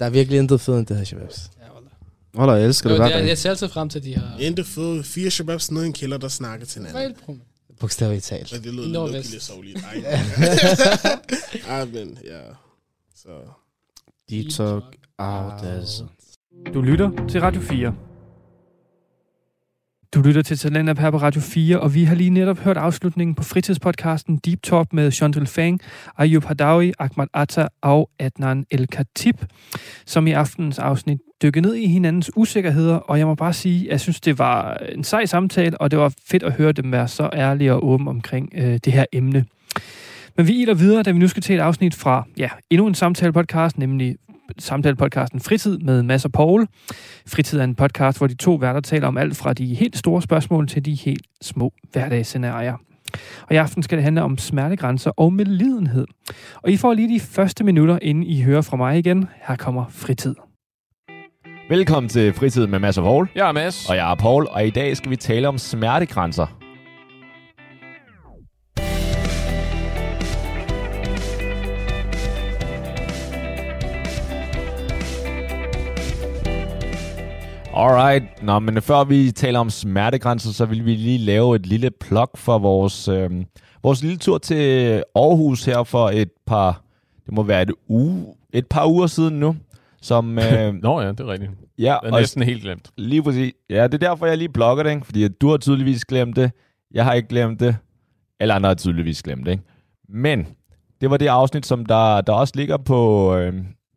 [0.00, 1.50] Der er virkelig intet fedt end det her, Shababs.
[1.60, 1.90] Ja, wallah.
[2.34, 3.28] Hold da, jeg elsker det hver det er, dag.
[3.28, 4.22] jeg ser altid frem til de her...
[4.40, 7.42] Endte fede fire shababs nede i en kælder, der snakker til hinanden.
[7.80, 8.52] Bogstaveligt talt.
[8.52, 9.78] Men det lød I lidt lidt sovligt.
[11.68, 12.40] Ej, men ja.
[13.16, 13.28] Så.
[14.56, 14.84] Talk
[15.18, 16.04] out, altså.
[16.74, 17.94] Du lytter til Radio 4.
[20.14, 23.34] Du lytter til Talent her på Radio 4, og vi har lige netop hørt afslutningen
[23.34, 25.80] på fritidspodcasten Deep Talk med Chantal Fang,
[26.18, 29.36] Ayub Hadawi, Ahmad Atta og Adnan El Khatib,
[30.06, 33.90] som i aftenens afsnit dykke ned i hinandens usikkerheder, og jeg må bare sige, at
[33.90, 37.08] jeg synes, det var en sej samtale, og det var fedt at høre dem være
[37.08, 39.44] så ærlige og åbne omkring øh, det her emne.
[40.36, 42.94] Men vi iler videre, da vi nu skal til et afsnit fra ja, endnu en
[42.94, 44.16] samtale-podcast, nemlig
[44.58, 46.66] samtale-podcasten Fritid med Mads og Paul.
[47.26, 50.22] Fritid er en podcast, hvor de to værter taler om alt fra de helt store
[50.22, 52.74] spørgsmål til de helt små hverdagsscenarier.
[53.42, 56.06] Og i aften skal det handle om smertegrænser og medlidenhed.
[56.62, 59.28] Og I får lige de første minutter, inden I hører fra mig igen.
[59.48, 60.34] Her kommer Fritid.
[61.68, 63.28] Velkommen til Fritid med Mads og Paul.
[63.34, 63.90] Jeg er Mads.
[63.90, 66.57] Og jeg er Paul, og i dag skal vi tale om smertegrænser.
[77.78, 81.90] Alright, Nå, men før vi taler om smertegrænser, så vil vi lige lave et lille
[81.90, 83.30] plug for vores, øh,
[83.82, 84.54] vores lille tur til
[85.14, 86.82] Aarhus her for et par,
[87.26, 89.56] det må være et, uge, et par uger siden nu.
[90.02, 91.50] Som, øh, Nå ja, det er rigtigt.
[91.78, 92.90] ja, Det er og næsten helt glemt.
[92.96, 93.52] Lige præcis.
[93.70, 95.06] Ja, det er derfor, jeg lige blogger det, ikke?
[95.06, 96.50] fordi du har tydeligvis glemt det.
[96.90, 97.76] Jeg har ikke glemt det.
[98.40, 99.52] Alle andre har tydeligvis glemt det.
[99.52, 99.64] Ikke?
[100.08, 100.46] Men
[101.00, 103.54] det var det afsnit, som der, der også ligger på øh,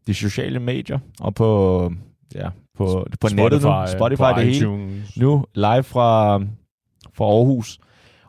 [0.08, 1.92] de sociale medier og på,
[2.36, 3.70] ja, på, på nettet nu.
[3.88, 4.58] Spotify, på det hele.
[4.58, 5.18] iTunes.
[5.18, 6.38] Nu live fra,
[7.14, 7.80] fra Aarhus.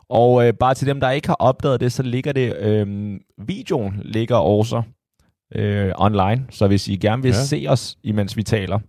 [0.09, 4.01] Og øh, bare til dem, der ikke har opdaget det, så ligger det, øh, videoen
[4.05, 4.81] ligger også
[5.55, 6.45] øh, online.
[6.49, 7.43] Så hvis I gerne vil Ja.
[7.43, 8.79] se os, imens vi taler,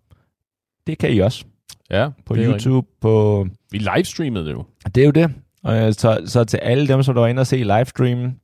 [0.87, 1.45] det kan I også
[1.91, 3.43] Ja, på YouTube, på...
[3.43, 3.61] rigtigt.
[3.73, 4.65] Vi livestreamede det jo.
[4.95, 5.35] Det er jo det.
[5.63, 8.41] Og øh, så, så til alle dem, som der var inde og se livestreamen,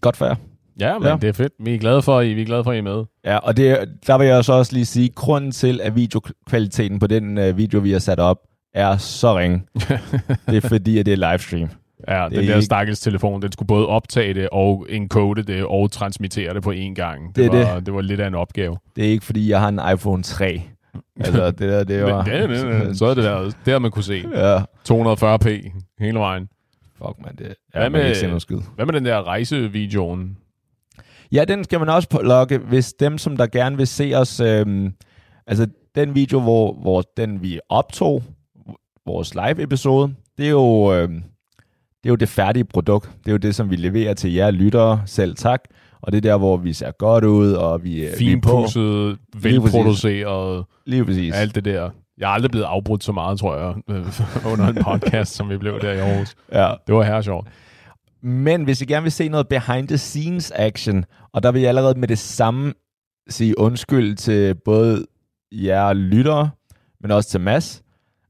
[0.00, 0.34] godt for jer.
[0.80, 1.16] Ja, men Ja.
[1.20, 1.52] det er fedt.
[1.60, 3.04] Vi er glade for, at I, vi er glade for, at I er med.
[3.24, 7.06] Ja, og det, der vil jeg så også lige sige, grunden til, at videokvaliteten på
[7.06, 8.38] den øh, video, vi har sat op,
[8.74, 9.62] er så ringe.
[10.50, 11.68] det er fordi, at det er livestream.
[12.08, 15.42] Ja, Det den er der ikke- stakkels telefon, den skulle både optage det og encode
[15.42, 17.36] det og transmittere det på én gang.
[17.36, 17.86] Det, Det er var, det.
[17.86, 18.76] det var lidt af en opgave.
[18.96, 20.62] Det er ikke fordi, jeg har en iPhone 3.
[21.20, 22.26] altså, det der, det var...
[22.28, 22.92] Ja, ja, ja.
[22.94, 24.24] Så er det der, det har man kunne se.
[24.34, 24.58] Ja.
[24.92, 25.48] 240p
[26.00, 26.48] hele vejen.
[26.98, 27.36] Fuck, man.
[27.38, 28.58] Det, Hvad ja, man med- ikke noget skid.
[28.74, 30.36] Hvad med den der rejsevideoen?
[31.32, 34.40] Ja, den skal man også logge, hvis dem, som der gerne vil se os...
[34.40, 34.92] Øhm,
[35.46, 38.22] altså, den video, hvor, hvor den vi optog,
[39.06, 40.94] vores live-episode, det er jo...
[40.94, 41.22] Øhm,
[42.06, 43.10] det er jo det færdige produkt.
[43.18, 45.02] Det er jo det, som vi leverer til jer lyttere.
[45.06, 45.60] Selv tak.
[46.02, 48.66] Og det er der, hvor vi ser godt ud, og vi, øh, vi er på.
[49.42, 51.34] Velproduceret, Lige præcis.
[51.34, 51.90] alt det der.
[52.18, 54.06] Jeg er aldrig blevet afbrudt så meget, tror jeg, øh,
[54.52, 56.34] under en podcast, som vi blev der i Aarhus.
[56.52, 56.72] Ja.
[56.86, 57.48] Det var her sjovt.
[58.22, 61.68] Men hvis I gerne vil se noget behind the scenes action, og der vil jeg
[61.68, 62.74] allerede med det samme
[63.28, 65.06] sige undskyld til både
[65.52, 66.50] jer lyttere,
[67.00, 67.82] men også til Mads,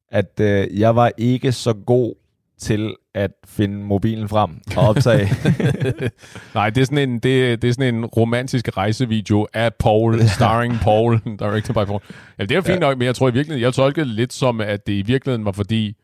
[0.09, 2.15] at øh, jeg var ikke så god
[2.59, 5.29] til at finde mobilen frem og optage.
[6.55, 10.75] Nej, det er sådan en, det, det er sådan en romantisk rejsevideo af Paul, starring
[10.75, 12.01] Paul, directed by Paul.
[12.39, 12.79] Ja, det er fint ja.
[12.79, 15.45] nok, men jeg tror i virkeligheden, jeg tolkede det lidt som, at det i virkeligheden
[15.45, 15.97] var fordi,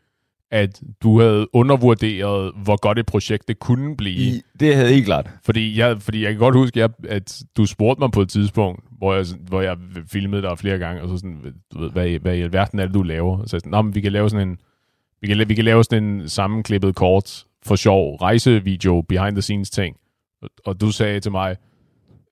[0.53, 4.35] at du havde undervurderet, hvor godt et projekt det kunne blive.
[4.35, 5.29] I, det havde I klart.
[5.43, 8.83] Fordi jeg, fordi jeg kan godt huske, at, at du spurgte mig på et tidspunkt,
[8.97, 9.77] hvor jeg, hvor jeg
[10.07, 12.93] filmede dig flere gange, og så sådan, du ved, hvad, hvad i alverden er det,
[12.93, 13.37] du laver?
[13.45, 14.57] Så jeg sådan, Nå, men vi kan lave sådan en,
[15.21, 19.69] vi kan, vi kan lave sådan en sammenklippet kort for sjov rejsevideo, behind the scenes
[19.69, 19.95] ting.
[20.41, 21.55] Og, og du sagde til mig,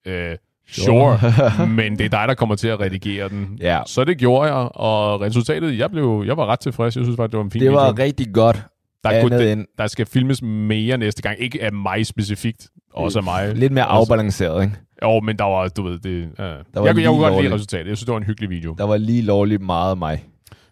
[0.06, 0.38] øh,
[0.72, 1.20] sure,
[1.68, 3.58] men det er dig, der kommer til at redigere den.
[3.62, 3.80] Ja.
[3.86, 6.96] Så det gjorde jeg, og resultatet, jeg, blev, jeg var ret tilfreds.
[6.96, 8.04] Jeg synes faktisk, det var en fin Det var video.
[8.04, 8.64] rigtig godt.
[9.04, 11.36] Der, er kunne, end- der skal filmes mere næste gang.
[11.40, 13.56] Ikke af mig specifikt, også af mig.
[13.56, 14.76] Lidt mere Altså, afbalanceret, ikke?
[15.04, 16.24] Jo, men der var, du ved, det...
[16.24, 17.88] Uh, jeg, var jeg, jeg kunne godt lide resultatet.
[17.88, 18.76] Jeg synes, det var en hyggelig video.
[18.78, 20.24] Der var lige lovligt meget af mig.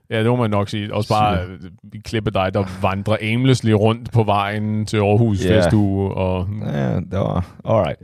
[0.10, 0.94] Ja, det må man nok sige.
[0.94, 5.52] Også bare øh, klippe dig, der vandrer aimlessly rundt på vejen til Aarhus Ja.
[5.52, 5.64] yeah.
[5.64, 6.12] festuge.
[6.14, 7.46] Og, Ja, det var...
[7.66, 8.00] Alright.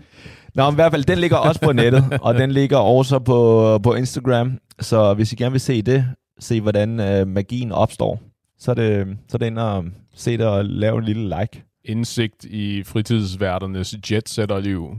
[0.55, 3.93] Nå, i hvert fald, den ligger også på nettet, og den ligger også på, på
[3.93, 4.57] Instagram.
[4.79, 6.05] Så hvis I gerne vil se det,
[6.39, 8.19] se hvordan øh, magien opstår,
[8.59, 9.85] så er det, så er det ind og
[10.15, 11.63] se det og lave en lille like.
[11.85, 14.89] indsigt i fritidsværternes jetsetterliv.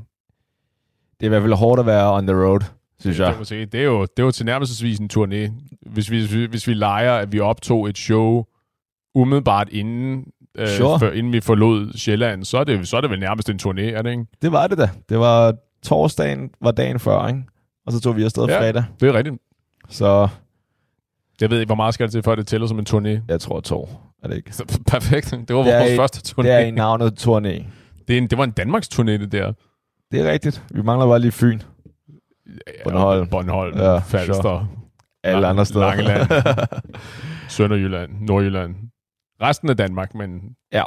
[1.20, 2.61] Det er i hvert fald hårdt at være on the road,
[3.00, 3.34] synes Det, jeg.
[3.36, 3.66] man sige.
[3.66, 5.52] det er jo, det er jo tilnærmelsesvis en turné.
[5.90, 8.44] Hvis vi, hvis vi- hvis vi leger, at vi optog et show
[9.14, 10.24] umiddelbart inden,
[10.59, 10.98] øh, Sure.
[11.00, 13.80] før, inden vi forlod Sjælland, så er, det, så er det vel nærmest en turné,
[13.82, 14.24] er det ikke?
[14.42, 14.90] Det var det da.
[15.09, 17.42] Det var torsdagen, var dagen før, ikke?
[17.86, 18.61] Og så tog vi afsted Ja.
[18.61, 18.84] fredag.
[19.00, 19.36] Det er rigtigt.
[19.88, 20.28] Så
[21.40, 23.20] Jeg ved ikke, hvor meget skal det til, før det tæller som en turné.
[23.28, 23.88] jeg tror to.
[24.22, 24.52] Er det ikke?
[24.57, 25.30] Så, perfekt.
[25.30, 26.42] Det var Det vores i- første turné.
[26.42, 27.64] Det er i navnet turné.
[28.09, 29.52] Det, er en, det var en Danmarks turné, det der.
[30.12, 30.62] Det er rigtigt.
[30.70, 31.61] Vi mangler bare lige Fyn.
[32.84, 33.28] Bornholm.
[33.28, 34.68] Bornholm, Ja, ja, Falster, sure.
[35.24, 35.86] Alle andre steder.
[35.86, 36.28] Langeland.
[37.48, 38.74] Sønderjylland, Nordjylland.
[39.43, 40.41] Resten af Danmark, men...
[40.72, 40.82] Ja.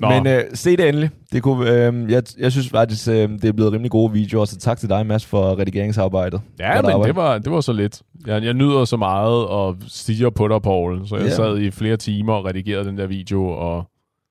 [0.00, 1.10] Nå, Men øh, se det endelig.
[1.32, 4.58] Det kunne, øh, jeg, jeg synes faktisk, øh, det er blevet rimelig gode videoer, så
[4.58, 6.40] tak til dig, Mads, for redigeringsarbejdet.
[6.58, 7.08] ja, godt men arbejde.
[7.08, 8.02] det var, det var så lidt.
[8.26, 11.06] Jeg, jeg nyder så meget og stiger på dig, Paul.
[11.08, 11.30] Så jeg Ja.
[11.34, 13.84] sad i flere timer og redigerede den der video og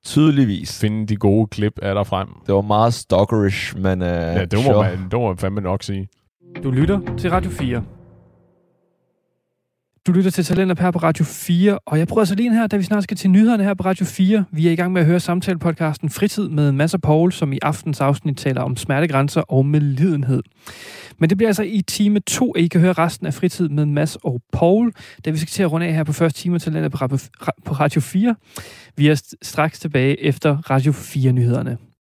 [0.04, 0.80] Tydeligvis.
[0.80, 2.28] finde de gode klip af dig frem.
[2.46, 4.82] Det var meget stalkerish, men øh, Ja, det må, sure.
[4.90, 6.08] man, det må man fandme nok sige.
[6.62, 7.82] Du lytter til Radio 4.
[10.10, 12.76] Du lytter til Talenter her på Radio 4, og jeg prøver så lige her, da
[12.76, 14.44] vi snart skal til nyhederne her på Radio 4.
[14.50, 17.58] Vi er i gang med at høre samtalepodcasten Fritid med Mads og Paul, som i
[17.62, 20.42] aftens afsnit taler om smertegrænser og medlidenhed.
[21.18, 23.86] Men det bliver altså i time 2, at I kan høre resten af Fritid med
[23.86, 24.92] Mads og Paul,
[25.24, 27.18] da vi skal til at runde af her på første time af Talenter på
[27.64, 28.34] på Radio 4.
[28.96, 31.89] Vi er straks tilbage efter Radio 4-nyhederne.